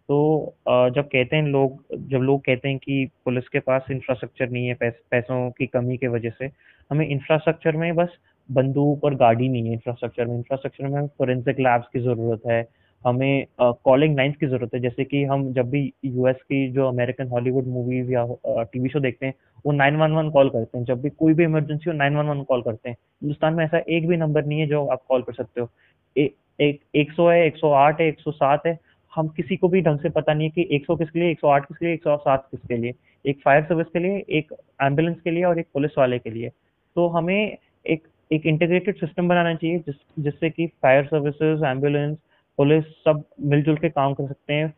[0.09, 0.55] तो
[0.95, 4.73] जब कहते हैं लोग जब लोग कहते हैं कि पुलिस के पास इंफ्रास्ट्रक्चर नहीं है
[4.73, 6.49] पैस, पैसों की कमी की वजह से
[6.91, 8.17] हमें इंफ्रास्ट्रक्चर में बस
[8.49, 12.65] बंदूक और गाड़ी नहीं है इंफ्रास्ट्रक्चर में। इंफ्रास्ट्रक्चर में फोरेंसिक लैब्स की ज़रूरत है
[13.05, 17.27] हमें कॉलिंग लाइन्स की ज़रूरत है। जैसे कि हम जब भी यूएस की जो अमेरिकन
[17.27, 18.25] हॉलीवुड मूवीज़ या
[18.73, 19.33] टीवी शो देखते हैं
[19.65, 22.97] वो 911 कॉल करते हैं। जब भी कोई भी इमरजेंसी हो 911 कॉल करते हैं।
[23.21, 25.69] हिंदुस्तान में ऐसा एक भी नंबर नहीं है जो आप कॉल कर सकते हो।
[26.15, 26.29] ए,
[26.61, 28.77] एक एक सौ है एक सौ आठ है एक सौ सात है
[29.13, 31.85] हम किसी को भी ढंग से पता नहीं है कि 100 किसके लिए 108 किसके
[31.85, 32.93] लिए 107 किसके लिए,
[33.25, 36.49] एक फायर सर्विस के लिए, एक एंबुलेंस के लिए और एक पुलिस वाले के लिए।
[36.95, 42.17] तो हमें एक एक इंटीग्रेटेड सिस्टम बनाना चाहिए जिस, जिससे कि फायर सर्विसेज़ एंबुलेंस
[42.59, 44.73] पुलिस सब मिलजुल के काम कर सकते हैं।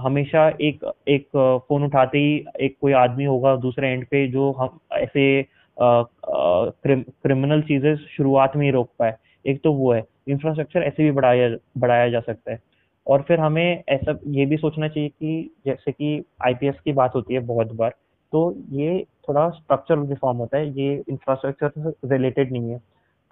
[0.00, 1.26] हमेशा एक एक
[1.68, 5.42] फ़ोन उठाते ही एक कोई आदमी होगा दूसरे एंड पे जो हम, ऐसे
[5.76, 9.14] क्रिमिनल चीज़ें शुरुआत में ही रोक पाए।
[9.44, 11.48] एक तो वो है इंफ्रास्ट्रक्चर ऐसे भी बढ़ाया
[11.78, 12.58] बढ़ाया जा सकता है।
[13.06, 17.34] और फिर हमें ऐसा ये भी सोचना चाहिए कि जैसे कि आईपीएस की बात होती
[17.34, 17.94] है बहुत बार
[18.32, 18.40] तो
[18.70, 22.78] ये थोड़ा स्ट्रक्चरल रिफॉर्म होता है, ये इंफ्रास्ट्रक्चर से रिलेटेड नहीं है।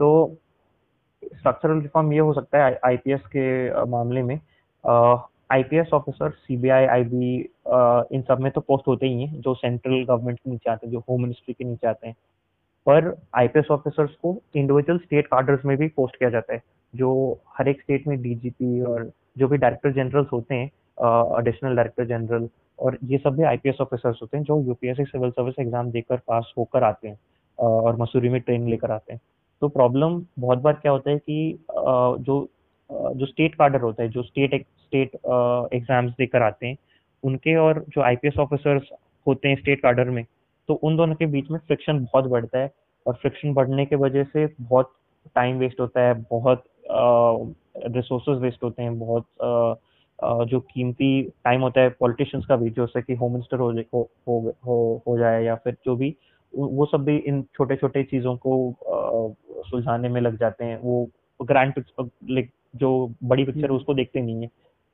[0.00, 0.36] तो
[1.24, 4.38] स्ट्रक्चरल रिफॉर्म ये हो सकता है आईपीएस के मामले में।
[5.52, 7.34] आईपीएस ऑफिसर सीबीआई आईबी
[8.16, 10.92] इन सब में तो पोस्ट होते ही हैं, जो सेंट्रल गवर्नमेंट के नीचे आते हैं,
[10.92, 12.16] जो होम मिनिस्ट्री के नीचे आते हैं।
[12.86, 16.62] पर आईपीएस ऑफिसर्स को इंडिविजुअल स्टेट कार्डर्स में भी पोस्ट किया जाता है,
[16.94, 20.66] जो हर एक स्टेट में डीजीपी और जो भी डायरेक्टर जनरल्स होते हैं
[21.38, 25.58] एडिशनल डायरेक्टर जनरल और ये सब भी आईपीएस ऑफिसर्स होते हैं जो यूपीएससी सिविल सर्विस
[25.60, 27.18] एग्ज़ाम देकर पास होकर आते हैं
[27.58, 29.20] और मसूरी में ट्रेनिंग लेकर आते हैं।
[29.62, 32.48] तो प्रॉब्लम बहुत बार क्या होता है कि जो
[32.90, 35.14] जो स्टेट कार्डर होता है, जो स्टेट स्टेट
[35.74, 36.76] एग्ज़ाम्स देकर आते हैं,
[37.22, 38.88] उनके और जो आईपीएस ऑफिसर्स
[39.26, 40.24] होते हैं स्टेट कार्डर में
[40.68, 42.70] तो उन दोनों के बीच में फ्रिक्शन बहुत बढ़ता है
[43.06, 44.92] और फ्रिक्शन बढ़ने की वजह से बहुत
[45.36, 46.64] टाइम वेस्ट होता है, बहुत
[47.76, 49.26] रिसोर्सेज वेस्ट होते हैं बहुत
[50.48, 51.10] जो कीमती
[51.44, 55.18] टाइम होता है पॉलिटिशियंस का भी जैसे कि होम मिनिस्टर हो, हो हो हो हो
[55.18, 56.14] जाए या फिर जो भी
[56.54, 58.54] वो सब भी इन छोटे छोटे चीज़ों को
[59.70, 61.08] सुलझाने में लग जाते हैं। वो
[61.40, 62.90] ग्रैंड लाइक जो
[63.24, 64.48] बड़ी पिक्चर है हम्म। उसको देखते नहीं है।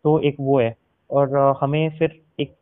[0.04, 0.74] तो एक वो है।
[1.10, 2.54] और हमें फिर एक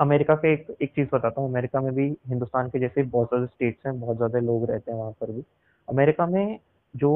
[0.00, 3.46] अमेरिका के एक एक चीज़ बताता हूँ। अमेरिका में भी हिंदुस्तान के जैसे बहुत ज़्यादा
[3.46, 5.42] स्टेट्स हैं बहुत ज़्यादा लोग रहते हैं वहाँ पर भी।
[5.88, 6.58] अमेरिका में
[6.94, 7.10] जो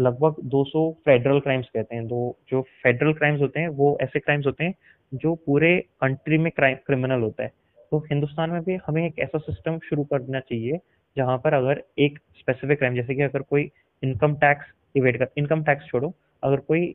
[0.00, 4.46] लगभग 200 फेडरल क्राइम्स कहते हैं दो जो फेडरल क्राइम्स होते हैं वो ऐसे क्राइम्स
[4.46, 4.74] होते हैं
[5.14, 7.52] जो पूरे कंट्री में क्राइम क्रिमिनल होता है।
[7.90, 10.78] तो हिंदुस्तान में भी हमें एक ऐसा सिस्टम शुरू करना चाहिए
[11.16, 13.70] जहाँ पर अगर एक स्पेसिफिक क्राइम जैसे कि अगर कोई
[14.02, 16.12] इनकम टैक्स इवेट कर इनकम टैक्स छोड़ो
[16.42, 16.94] अगर कोई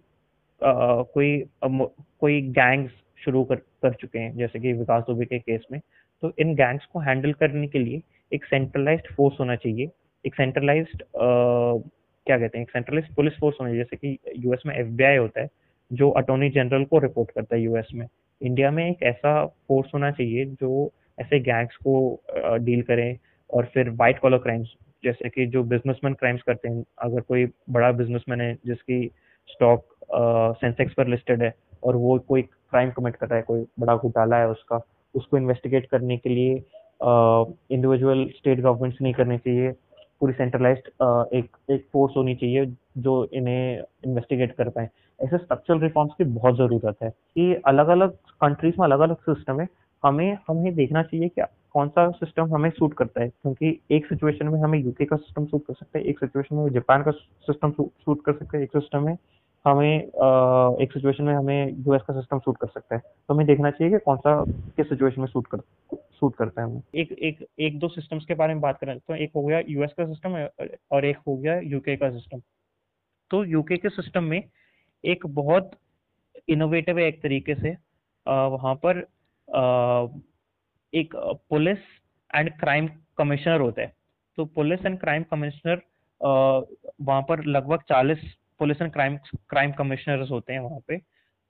[0.63, 1.67] आ, कोई आ,
[2.19, 2.91] कोई गैंग्स
[3.25, 5.79] शुरू कर कर चुके हैं जैसे कि विकास दुबे के केस में
[6.21, 8.01] तो इन गैंग्स को हैंडल करने के लिए
[8.31, 9.89] एक सेंट्रलाइज्ड फोर्स होना चाहिए
[10.25, 15.17] एक सेंट्रलाइज्ड क्या कहते हैं, एक सेंट्रलाइज्ड पुलिस फोर्स होना जैसे कि यूएस में एफबीआई
[15.17, 15.49] होता है,
[15.91, 18.07] जो अटॉर्नी जनरल को रिपोर्ट करता है यूएस में।
[18.41, 22.21] इंडिया में एक ऐसा फोर्स होना चाहिए जो ऐसे गैंग्स को
[22.61, 23.17] डील करें
[23.49, 27.91] और फिर वाइट कॉलर क्राइम्स जैसे कि जो बिजनेसमैन क्राइम्स करते हैं। अगर कोई बड़ा
[27.91, 29.05] बिजनेसमैन है, जिसकी
[29.49, 29.85] स्टॉक
[30.61, 31.53] सेंसेक्स पर लिस्टेड है
[31.83, 34.79] और वो कोई क्राइम कमिट कर रहा है, कोई बड़ा घोटाला है उसका,
[35.15, 36.53] उसको इन्वेस्टिगेट करने के लिए
[37.71, 39.71] इंडिविजुअल स्टेट गवर्नमेंट्स नहीं करनी चाहिए।
[40.23, 40.87] पूरी सेंट्रलाइज्ड
[41.33, 42.65] एक एक फोर्स होनी चाहिए
[42.97, 44.89] जो इन्हें इन्वेस्टिगेट कर पाए।
[45.23, 48.11] ऐसे स्ट्रक्चरल रिफॉर्म्स की बहुत ज़रूरत है। कि अलग अलग
[48.41, 49.67] कंट्रीज़ में अलग अलग सिस्टम है।
[50.03, 51.41] हमें हमें देखना चाहिए कि
[51.73, 55.45] कौन सा सिस्टम हमें सूट करता है। क्योंकि एक सिचुएशन में हमें यूके का सिस्टम
[55.45, 58.69] सूट कर सकता है, एक सिचुएशन में जापान का सिस्टम सूट कर सकता है, एक
[58.69, 59.17] सिस्टम में
[59.65, 63.71] हमें एक सिचुएशन में हमें यूएस का सिस्टम सूट कर सकता है। तो हमें देखना
[63.71, 64.43] चाहिए कि कौन सा,
[64.77, 65.59] किस सिचुएशन में सूट कर
[65.91, 69.15] सूट करता है हमें। एक एक एक दो सिस्टम्स के बारे में बात करें तो
[69.15, 70.35] एक हो गया यूएस का सिस्टम
[70.91, 72.41] और एक हो गया यूके का सिस्टम
[73.31, 74.43] तो यूके के सिस्टम में
[75.03, 75.71] एक बहुत
[76.49, 77.75] इनोवेटिव है एक तरीके से।
[78.27, 78.99] वहाँ पर
[80.93, 81.15] एक
[81.49, 81.77] पुलिस
[82.31, 82.87] एंड क्राइम
[83.17, 83.93] कमिश्नर होता है।
[84.37, 85.81] तो पुलिस एंड क्राइम कमिश्नर
[86.21, 88.19] वहाँ पर लगभग चालीस
[88.63, 89.17] police and crime
[89.49, 90.97] crime commissioners होते हैं वहाँ पे।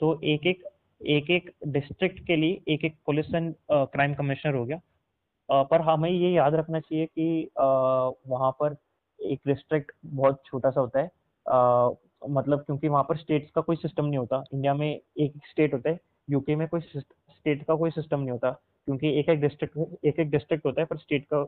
[0.02, 0.64] तो एक एक
[1.02, 5.82] एक एक डिस्ट्रिक्ट के लिए एक एक पुलिस एंड क्राइम कमिश्नर हो गया। uh, पर
[5.82, 8.76] हमें ये याद रखना चाहिए कि वहाँ पर
[9.20, 11.96] एक डिस्ट्रिक्ट बहुत छोटा सा होता है। uh,
[12.30, 15.74] मतलब क्योंकि वहाँ पर स्टेट्स का कोई सिस्टम नहीं होता। इंडिया में एक एक स्टेट
[15.74, 16.00] होता है
[16.30, 18.52] यूके में कोई स्टेट का कोई सिस्टम नहीं होता।
[18.86, 21.42] क्योंकि एक एक डिस्ट्रिक्ट एक एक डिस्ट्रिक्ट होता है पर स्टेट का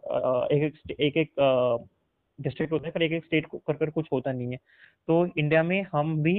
[0.52, 1.34] एक एक एक एक
[2.40, 4.58] डिस्ट्रिक्ट होता है, पर एक एक स्टेट को कर कर कुछ होता नहीं है।
[5.08, 6.38] तो इंडिया में हम भी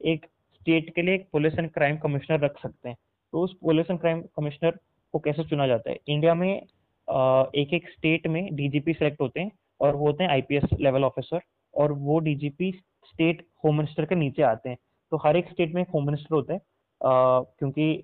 [0.00, 0.26] एक
[0.60, 2.96] स्टेट के लिए एक एंड क्राइम कमिश्नर रख सकते हैं।
[3.32, 3.56] तो उस
[3.90, 4.78] एंड क्राइम कमिश्नर
[5.14, 5.98] को कैसे चुना जाता है?
[6.08, 10.64] इंडिया में एक एक स्टेट में डीजीपी सेलेक्ट होते हैं और वो होते हैं आईपीएस
[10.80, 11.40] लेवल ऑफिसर
[11.74, 12.70] और वो डीजीपी
[13.06, 14.78] स्टेट होम मिनिस्टर के नीचे आते हैं।
[15.12, 16.60] तो हर एक स्टेट में एक होम मिनिस्टर होता है
[17.00, 18.02] क्योंकि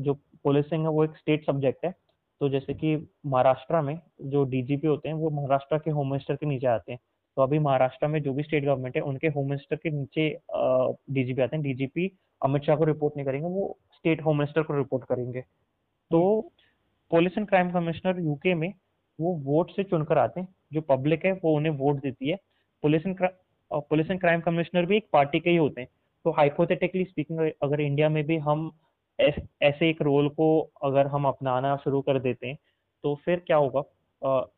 [0.00, 0.14] जो
[0.44, 1.92] पुलिसिंग है वो एक स्टेट सब्जेक्ट है।
[2.40, 6.46] तो जैसे कि महाराष्ट्र में जो डीजीपी होते हैं, वो महाराष्ट्र के होम मिनिस्टर के
[6.46, 6.98] नीचे आते हैं।
[7.36, 10.28] तो अभी महाराष्ट्र में जो भी स्टेट गवर्नमेंट है, उनके होम मिनिस्टर के नीचे
[11.14, 12.10] डीजीपी आते हैं। डीजीपी
[12.42, 15.40] अमित शाह को रिपोर्ट नहीं करेंगे, वो स्टेट होम मिनिस्टर को रिपोर्ट करेंगे।
[16.10, 16.52] तो
[17.10, 18.72] police and crime commissioner UK में
[19.18, 22.36] वो वोट से चुनकर आते हैं। जो पब्लिक है, वो उन्हें वोट देती है।
[22.82, 23.28] Police and
[23.70, 25.88] police and crime commissioner भी एक पार्टी के ही होते हैं।
[26.24, 28.70] तो हाइपोथेटिकली स्पीकिंग अगर इंडिया में भी हम
[29.18, 30.48] ऐसे एक रोल को
[30.82, 32.58] अगर हम अपनाना शुरू कर देते हैं
[33.04, 33.82] तो फिर क्या होगा?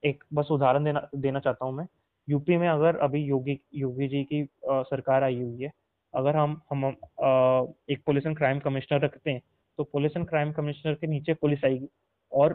[0.05, 1.87] एक बस उदाहरण देना देना चाहता हूँ मैं।
[2.29, 5.73] यूपी में अगर अभी योगी योगी जी की सरकार आई हुई है,
[6.15, 9.43] अगर हम हम एक पुलिस एंड क्राइम कमिश्नर रखते हैं
[9.79, 11.89] तो पुलिस एंड क्राइम कमिश्नर के नीचे पुलिस आएगी
[12.33, 12.53] और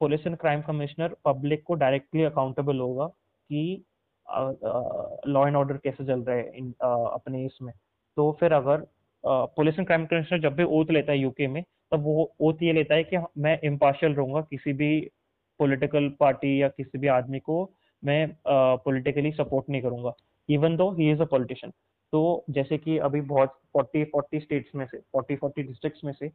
[0.00, 3.84] police and crime commissioner public को डायरेक्टली अकाउंटेबल होगा कि
[4.26, 6.42] लॉ एंड ऑर्डर कैसे चल रहा है
[7.12, 7.72] अपने इसमें।
[8.16, 8.86] तो फिर अगर
[9.26, 11.62] पुलिस एंड क्राइम कमिश्नर जब भी ओथ लेता है यूके में,
[11.92, 15.00] तब वो ओथ ये लेता है कि मैं इम्पार्शियल रहूँगा, किसी भी
[15.60, 17.70] पॉलिटिकल पार्टी या किसी भी आदमी को
[18.02, 20.12] मैं पॉलिटिकली सपोर्ट नहीं करूँगा
[20.48, 21.72] even though he is a politician
[22.12, 26.28] तो जैसे कि अभी बहुत फोर्टी फोर्टी स्टेट्स में से फोर्टी फोर्टी डिस्ट्रिक्ट्स में से,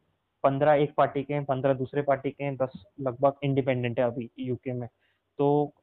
[0.44, 4.28] पंद्रह एक पार्टी के हैं, पंद्रह दूसरे पार्टी के हैं, दस लगभग इंडिपेंडेंट है अभी
[4.38, 4.88] यूके में.
[5.38, 5.74] तो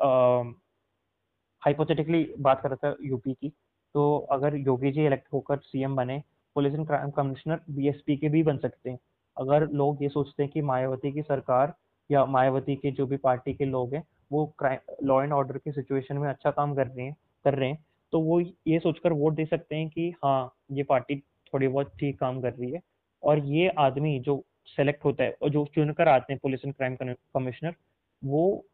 [1.63, 3.49] हाइपोथेटिकली बात करता रहा यूपी की
[3.95, 6.21] तो अगर योगी जी इलेक्ट होकर सीएम बने
[6.55, 8.99] police and crime commissioner BSP के भी बन सकते हैं।
[9.37, 11.73] अगर लोग ये सोचते हैं कि मायावती की सरकार
[12.09, 15.71] या मायावती के जो भी पार्टी के लोग हैं, वो क्राइम लॉ एंड ऑर्डर की
[15.71, 17.83] सिचुएशन में अच्छा काम कर रहे हैं, कर रहे हैं
[18.13, 21.15] तो वो ये सोचकर वोट दे सकते हैं कि हाँ ये पार्टी
[21.53, 22.81] थोड़ी बहुत ठीक काम कर रही है।
[23.23, 26.95] और ये आदमी जो सेलेक्ट होता है, और जो चुनकर आते हैं पुलिस एंड क्राइम
[26.95, 27.73] कमिश्नर,
[28.21, 28.65] वो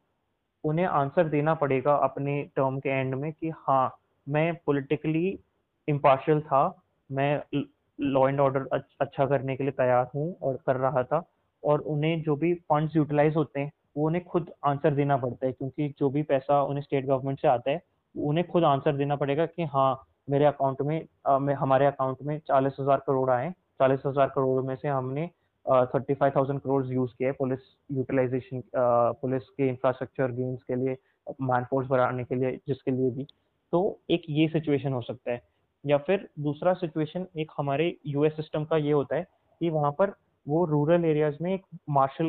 [0.63, 3.97] उन्हें आंसर देना पड़ेगा अपने टर्म के एंड में कि हाँ
[4.27, 5.27] मैं पॉलिटिकली
[5.87, 6.67] इम्पार्शियल था
[7.09, 7.41] मैं
[7.99, 8.67] लॉ एंड ऑर्डर
[9.01, 11.23] अच्छा करने के लिए तैयार हूँ और कर रहा था
[11.63, 15.51] और उन्हें जो भी फंड्स यूटिलाइज होते हैं वो उन्हें खुद आंसर देना पड़ता है
[15.51, 17.81] क्योंकि जो भी पैसा उन्हें स्टेट गवर्नमेंट से आता है
[18.15, 22.75] उन्हें खुद आंसर देना पड़ेगा कि हाँ मेरे अकाउंट में आ, हमारे अकाउंट में चालीस
[22.79, 25.29] हज़ार करोड़ आए चालीस हज़ार करोड़ में से हमने
[25.65, 27.59] thirty five thousand crore use किया है पुलिस
[27.91, 28.61] यूटिलाइजेशन
[29.21, 30.95] पुलिस के इंफ्रास्ट्रक्चर गेम्स के लिए
[31.41, 33.23] मैन फोर्स बढ़ाने के लिए जिसके लिए भी।
[33.73, 35.41] तो एक ये सिचुएशन हो सकता है।
[35.85, 39.23] या फिर दूसरा सिचुएशन एक हमारे यूएस सिस्टम का ये होता है
[39.61, 40.13] कि वहाँ पर
[40.47, 42.25] वो रूरल एरियाज़ में एक मार्शल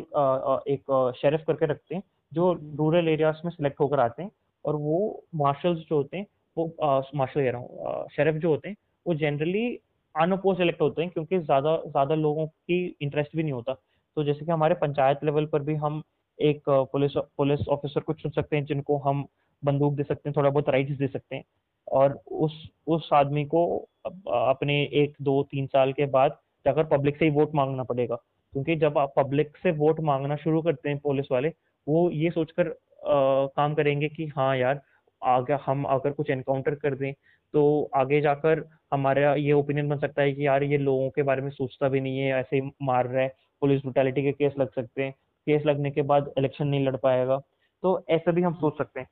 [0.69, 2.03] एक शेरिफ करके रखते हैं,
[2.33, 4.31] जो रूरल एरियाज़ में सिलेक्ट होकर आते हैं
[4.65, 4.99] और वो
[5.35, 6.27] मार्शल्स जो होते हैं,
[6.57, 6.67] वो
[7.15, 8.77] मार्शल कह रहा हूँ शेरिफ जो होते हैं,
[9.07, 9.67] वो जनरली
[10.15, 13.73] अनअपोज इलेक्ट होते हैं क्योंकि ज़्यादा ज़्यादा लोगों की इंटरेस्ट भी नहीं होता।
[14.17, 16.03] तो जैसे कि हमारे पंचायत लेवल पर भी हम
[16.39, 19.27] एक पुलिस पुलिस ऑफिसर को चुन सकते हैं, जिनको हम
[19.63, 21.45] बंदूक दे सकते हैं, थोड़ा बहुत राइट्स दे सकते हैं।
[21.93, 23.67] और उस उस आदमी को
[24.07, 28.17] अपने एक, दो, तीन साल के बाद जाकर पब्लिक से ही वोट मांगना पड़ेगा।
[28.53, 31.49] क्योंकि जब आप पब्लिक से वोट मांगना शुरू करते हैं पुलिस वाले,
[31.87, 32.75] वो ये सोचकर
[33.57, 34.81] काम करेंगे कि हाँ यार,
[35.23, 37.13] आगे हम अगर कुछ एनकाउंटर कर दें
[37.55, 41.43] तो आगे जाकर हमारा ये ओपिनियन बन सकता है कि यार ये लोगों के बारे
[41.43, 44.71] में सोचता भी नहीं है, ऐसे ही मार रहा है पुलिस ब्रुटैलिटी के केस लग
[44.73, 45.13] सकते हैं।
[45.47, 47.39] केस लगने के बाद इलेक्शन नहीं लड़ पाएगा।
[47.83, 49.09] तो ऐसा भी हम सोच सकते हैं।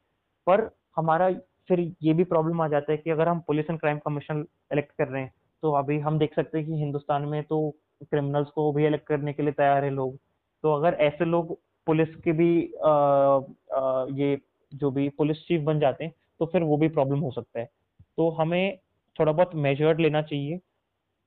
[0.47, 1.29] पर हमारा
[1.69, 4.93] फिर ये भी प्रॉब्लम आ जाता है कि अगर हम police and crime commission elect
[4.93, 7.59] कर रहे हैं तो अभी हम देख सकते हैं कि हिंदुस्तान में तो
[8.03, 10.17] क्रिमिनल्स को भी इलेक्ट करने के लिए तैयार है लोग।
[10.65, 14.39] तो अगर ऐसे लोग पुलिस के भी आ, आ, ये
[14.73, 17.69] जो भी पुलिस चीफ बन जाते हैं तो फिर वो भी प्रॉब्लम हो सकता है।
[18.17, 18.79] तो हमें
[19.17, 20.59] थोड़ा बहुत मेजर्ड लेना चाहिए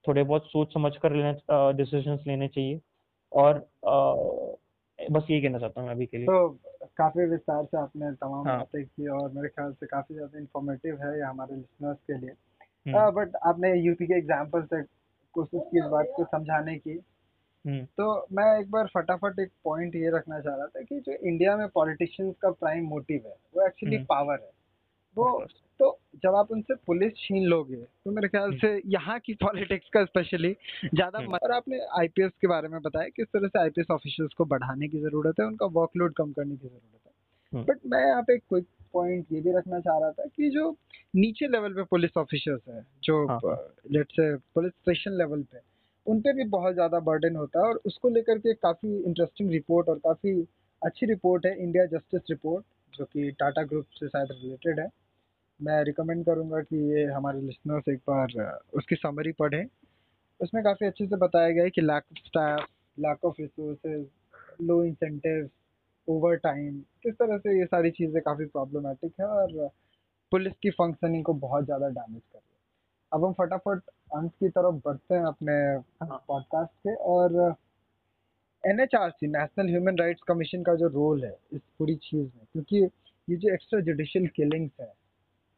[0.05, 2.79] थोड़े बहुत सोच समझ कर लेना डिसीजंस लेने चाहिए।
[3.31, 3.55] और
[3.87, 4.15] आ,
[4.99, 6.59] बस यही कहना चाहता हूँ अभी के लिए। तो
[6.97, 8.57] काफ़ी विस्तार से आपने तमाम हाँ.
[8.57, 12.35] बातें की और मेरे ख्याल से काफ़ी ज़्यादा इन्फॉर्मेटिव है ये हमारे लिसनर्स के लिए
[12.87, 14.81] बट हम्म। आपने यूपी के एग्ज़ाम्पल से
[15.35, 16.99] कोशिश की इस बात को समझाने की
[17.65, 21.13] हम्म। तो मैं एक बार फटाफट एक पॉइंट ये रखना चाह रहा था कि जो
[21.13, 24.51] इंडिया में पॉलिटिशियंस का प्राइम मोटिव है वो एक्चुअली पावर है
[25.15, 25.27] वो
[25.79, 29.89] तो जब आप उनसे पुलिस छीन लोगे तो मेरे ख्याल हम्म। से यहाँ की पॉलिटिक्स
[29.93, 30.55] का स्पेशली
[30.85, 34.45] ज़्यादा हम्म। और आपने आईपीएस के बारे में बताया किस तरह से आईपीएस ऑफिसर्स को
[34.45, 36.83] बढ़ाने की ज़रूरत है उनका वर्कलोड कम करने की ज़रूरत
[37.53, 40.69] है। बट मैं यहाँ पे क्विक पॉइंट ये भी रखना चाह रहा था कि जो
[41.15, 43.23] नीचे लेवल पे पुलिस ऑफिसर्स है जो
[43.91, 45.59] लेट से पुलिस स्टेशन लेवल पे
[46.05, 49.89] उन पे भी बहुत ज़्यादा बर्डन होता है और उसको लेकर के काफ़ी इंटरेस्टिंग रिपोर्ट
[49.89, 50.33] और काफ़ी
[50.81, 54.87] अच्छी रिपोर्ट है इंडिया जस्टिस रिपोर्ट जो कि टाटा ग्रुप से शायद रिलेटेड है।
[55.59, 58.33] मैं रिकमेंड करूँगा कि ये हमारे लिसनर्स एक बार
[58.73, 59.65] उसकी समरी पढ़ें
[60.39, 64.05] उसमें काफ़ी अच्छे से बताया गया है कि lack of staff lack of resources
[64.61, 65.49] low incentive
[66.07, 69.69] over time किस तरह से ये सारी चीज़ें काफ़ी प्रॉब्लमेटिक है और
[70.31, 72.57] पुलिस की फंक्शनिंग को बहुत ज़्यादा डैमेज कर रही है
[73.11, 73.81] अब हम फटाफट
[74.15, 75.53] अंत की तरफ़ बढ़ते हैं अपने
[76.03, 77.55] हाँ। पॉडकास्ट के और
[78.63, 82.25] N H R C national human rights commission का जो रोल है इस पूरी चीज़
[82.25, 82.83] में क्योंकि
[83.27, 84.91] ये जो एक्स्ट्रा जुडिशल किलिंग्स है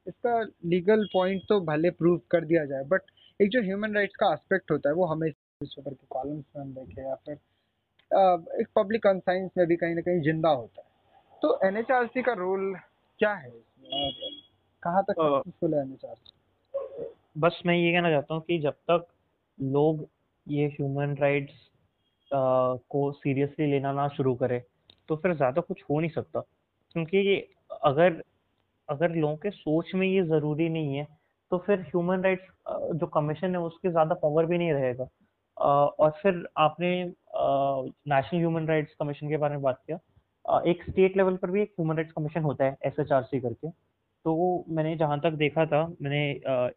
[0.10, 3.02] इसका लीगल पॉइंट तो भले प्रूव कर दिया जाए बट
[3.40, 6.74] एक जो ह्यूमन राइट्स का एस्पेक्ट होता है वो हमें न्यूज़पेपर के कॉलम्स में हम
[6.74, 7.38] देखें या फिर
[8.62, 10.88] एक पब्लिक कंसाइंस में भी कहीं ना कहीं ज़िंदा होता है।
[11.42, 12.74] तो एनएचआरसी का रोल
[13.20, 14.40] क्या है इसमें?
[14.84, 15.98] कहाँ तक सक्सेसफुल है एन
[17.38, 19.06] बस मैं ये कहना चाहता हूँ कि जब तक
[19.60, 20.08] लोग
[20.48, 21.68] ये ह्यूमन राइट्स
[22.32, 24.62] को सीरियसली लेना ना शुरू करें
[25.10, 26.40] तो फिर ज़्यादा कुछ हो नहीं सकता।
[26.96, 27.36] क्योंकि
[27.84, 28.22] अगर
[28.90, 31.08] अगर लोगों के सोच में ये ज़रूरी नहीं है
[31.52, 32.48] तो फिर ह्यूमन राइट्स
[32.96, 35.08] जो कमीशन है, उसके ज़्यादा पावर भी नहीं रहेगा।
[35.58, 39.98] और फिर आपने नेशनल ह्यूमन राइट्स कमीशन के बारे में बात किया।
[40.64, 43.40] एक स्टेट लेवल पर भी एक ह्यूमन राइट्स कमीशन होता है एस एच आर सी
[43.40, 46.22] करके। तो मैंने जहाँ तक देखा था, मैंने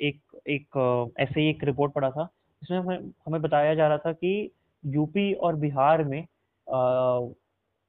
[0.00, 2.28] एक एक ऐसे ही एक रिपोर्ट पढ़ा था
[2.62, 4.50] इसमें हमें हमें बताया जा रहा था कि
[4.84, 6.20] यूपी और बिहार में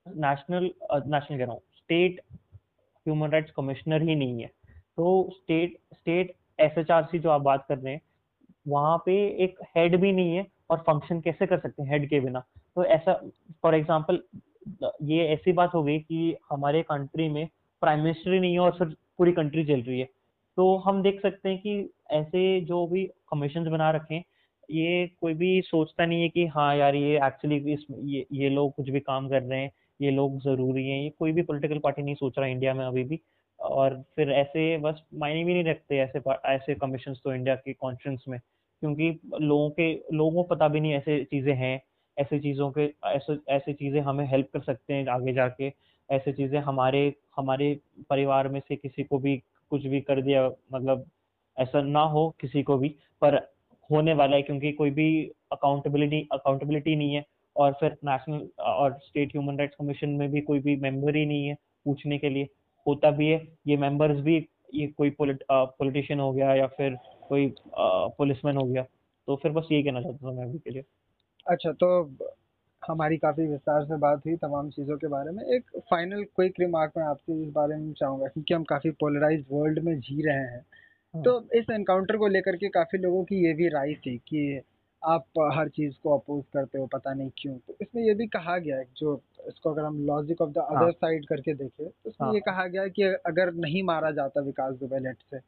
[0.06, 0.64] नेशनल
[0.94, 2.22] नेशनल कह रहा हूँ स्टेट
[3.08, 4.48] ह्यूमन राइट्स कमिश्नर ही नहीं है।
[4.98, 8.02] तो स्टेट स्टेट एसएचआरसी जो आप बात कर रहे हैं,
[8.68, 12.20] वहाँ पे एक हेड भी नहीं है और फ़ंक्शन कैसे कर सकते हैं हेड के
[12.20, 12.40] बिना?
[12.76, 13.14] तो ऐसा
[13.64, 14.22] फॉर एग्जांपल
[15.04, 17.48] ये ऐसी बात हो गई कि हमारे कंट्री में
[17.82, 20.06] प्राइम मिनिस्टर ही नहीं है और फिर पूरी कंट्री चल रही है।
[20.58, 24.24] तो हम देख सकते हैं कि ऐसे जो भी कमीशन बना रखे
[24.70, 28.74] ये कोई भी सोचता नहीं है कि हाँ यार, ये एक्चुअली इस, ये ये लोग
[28.76, 32.02] कुछ भी काम कर रहे हैं ये लोग ज़रूरी हैं, ये कोई भी पॉलिटिकल पार्टी
[32.02, 33.20] नहीं सोच रहा इंडिया में अभी भी।
[33.60, 38.24] और फिर ऐसे बस मायने भी नहीं रखते ऐसे ऐसे कमीशन तो इंडिया के कॉन्फ्रेंस
[38.28, 39.10] में। क्योंकि
[39.42, 41.82] लोगों के, लोगों को पता भी नहीं ऐसे चीज़ें हैं,
[42.18, 45.72] ऐसे चीज़ों के, ऐसे ऐसे चीज़ें हमें हेल्प कर सकते हैं आगे जाके।
[46.10, 47.74] ऐसे चीज़ें हमारे हमारे
[48.10, 49.38] परिवार में से किसी को भी
[49.72, 51.06] कुछ भी कर दिया मतलब
[51.58, 52.90] ऐसा ना हो किसी को भी,
[53.22, 53.36] पर
[53.90, 55.08] होने वाला है क्योंकि कोई भी
[55.52, 57.26] अकाउंटेबिलिटी अकाउंटेबिलिटी नहीं है।
[57.56, 61.48] और फिर नेशनल और स्टेट ह्यूमन राइट्स कमीशन में भी कोई भी मेंबर ही नहीं
[61.48, 62.48] है पूछने के लिए।
[62.86, 64.36] होता भी है ये मेंबर्स भी
[64.74, 66.98] ये कोई पॉलिटिशियन हो गया या फिर
[67.30, 68.84] कोई पुलिसमैन हो गया।
[69.28, 70.84] तो फिर बस यही कहना चाहता था मैं अभी के लिए।
[71.48, 71.88] अच्छा तो
[72.84, 76.92] हमारी काफ़ी विस्तार से बात हुई तमाम चीज़ों के बारे में। एक फाइनल क्विक रिमार्क
[76.98, 81.24] मैं आपसे इस बारे में चाहूँगा क्योंकि हम काफ़ी पोलराइज वर्ल्ड में जी रहे हैं।
[81.24, 84.62] तो हाँ। इस एनकाउंटर को लेकर के काफ़ी लोगों की ये भी राय थी कि
[85.04, 88.58] आप हर चीज़ को अपोज करते हो पता नहीं क्यों तो इसमें ये भी कहा
[88.58, 92.28] गया है जो इसको अगर हम logic of the other side करके देखें तो इसमें
[92.28, 95.40] हाँ। ये कहा गया है कि अगर नहीं मारा जाता विकास दुबे लेट से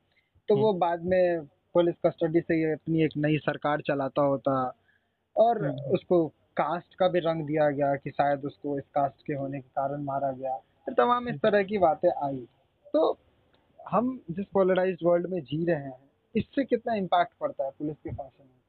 [0.50, 1.46] तो वो हम्म। बाद में
[1.76, 4.52] पुलिस कस्टडी से ये अपनी एक नई सरकार चलाता होता
[5.36, 6.28] और हम्म, हम्म। उसको
[6.58, 10.04] कास्ट का भी रंग दिया गया कि शायद उसको इस कास्ट के होने के कारण
[10.04, 12.46] मारा गया तो तमाम इस तरह की बातें आई
[12.94, 13.12] तो
[13.80, 15.98] हम जिस पोलराइज वर्ल्ड में जी रहे हैं
[16.36, 18.65] इससे कितना इम्पैक्ट पड़ता है पुलिस के फ़ंक्शन पर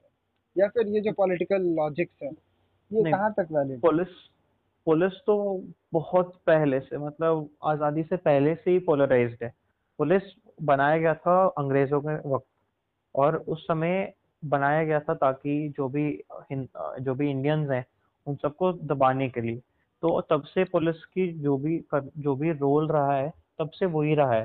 [0.57, 2.31] या फिर ये जो पॉलिटिकल लॉजिक्स है
[2.91, 4.09] ये कहाँ तक वैलिड पुलिस
[4.87, 5.37] पुलिस तो
[5.93, 9.53] बहुत पहले से मतलब आज़ादी से पहले से ही पोलराइज्ड है।
[9.99, 10.23] पुलिस
[10.63, 12.47] बनाया गया था अंग्रेज़ों के वक्त
[13.15, 16.11] और उस समय बनाया गया था ताकि जो भी
[16.43, 17.85] जो भी इंडियंस हैं
[18.27, 19.57] उन सबको दबाने के लिए।
[20.03, 23.87] तो तब से पुलिस की जो भी कर, जो भी रोल रहा है तब से
[23.89, 24.45] वही रहा है।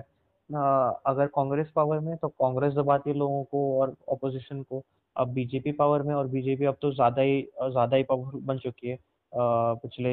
[0.49, 4.84] अगर कांग्रेस पावर में तो कांग्रेस दबाती है लोगों को और अपोजिशन को।
[5.16, 8.88] अब बीजेपी पावर में और बीजेपी अब तो ज़्यादा ही ज़्यादा ही पावर बन चुकी
[8.89, 8.97] है
[9.32, 10.12] पिछले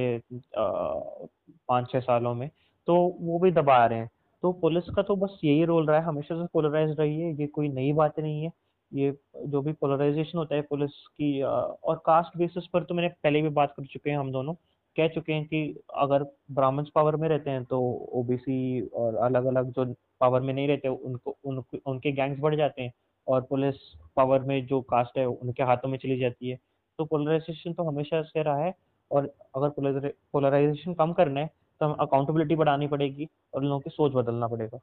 [1.68, 2.48] पाँच छः सालों में
[2.88, 4.08] तो वो भी दबा रहे हैं।
[4.42, 7.46] तो पुलिस का तो बस यही रोल रहा है हमेशा से पोलराइज रही है ये
[7.48, 8.50] कोई नई बात नहीं है।
[8.92, 9.10] ये
[9.46, 13.48] जो भी पोलराइजेशन होता है पुलिस की और कास्ट बेसिस पर तो मैंने पहले भी
[13.50, 14.54] बात कर चुके हैं हम दोनों।
[14.96, 15.60] कह चुके हैं कि
[15.96, 16.22] अगर
[16.52, 17.80] ब्राह्मण्स पावर में रहते हैं तो
[18.12, 19.84] ओबीसी और अलग अलग जो
[20.20, 22.92] पावर में नहीं रहते उनको उन, उनके गैंग्स बढ़ जाते हैं।
[23.28, 23.76] और पुलिस
[24.16, 26.58] पावर में जो कास्ट है, उनके हाथों में चली जाती है।
[26.98, 28.74] तो पोलराइजेशन तो हमेशा से रहा है
[29.10, 31.50] और अगर पोलराइजेशन कम करना है
[31.80, 34.78] तो हम अकाउंटेबिलिटी बढ़ानी पड़ेगी और लोगों की सोच बदलना पड़ेगा।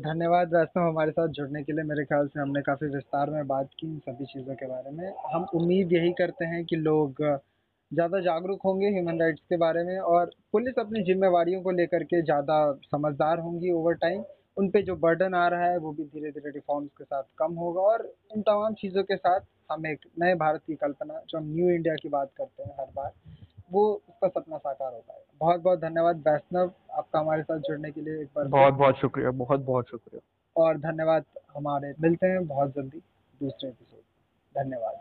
[0.00, 3.70] धन्यवाद वैष्णव हमारे साथ जुड़ने के लिए। मेरे ख्याल से हमने काफ़ी विस्तार में बात
[3.80, 7.22] की इन सभी चीज़ों के बारे में। हम उम्मीद यही करते हैं कि लोग
[7.90, 12.22] ज़्यादा जागरूक होंगे ह्यूमन राइट्स के बारे में और पुलिस अपनी जिम्मेवारियों को लेकर के
[12.22, 14.22] ज़्यादा समझदार होंगी ओवर टाइम
[14.56, 17.54] उन पे जो बर्डन आ रहा है वो भी धीरे धीरे रिफॉर्म्स के साथ कम
[17.54, 18.04] होगा और
[18.36, 19.40] इन तमाम चीज़ों के साथ
[19.72, 22.86] हम एक नए भारत की कल्पना जो हम न्यू इंडिया की बात करते हैं हर
[22.96, 23.12] बार
[23.72, 28.00] वो उसका सपना साकार हो पाएगा। बहुत बहुत धन्यवाद वैष्णव आपका हमारे साथ जुड़ने के
[28.00, 30.20] लिए एक बार बहुत बहुत शुक्रिया बहुत बहुत शुक्रिया।
[30.56, 31.24] और धन्यवाद
[31.56, 33.02] हमारे मिलते हैं बहुत जल्दी
[33.40, 35.00] दूसरे एपिसोड धन्यवाद।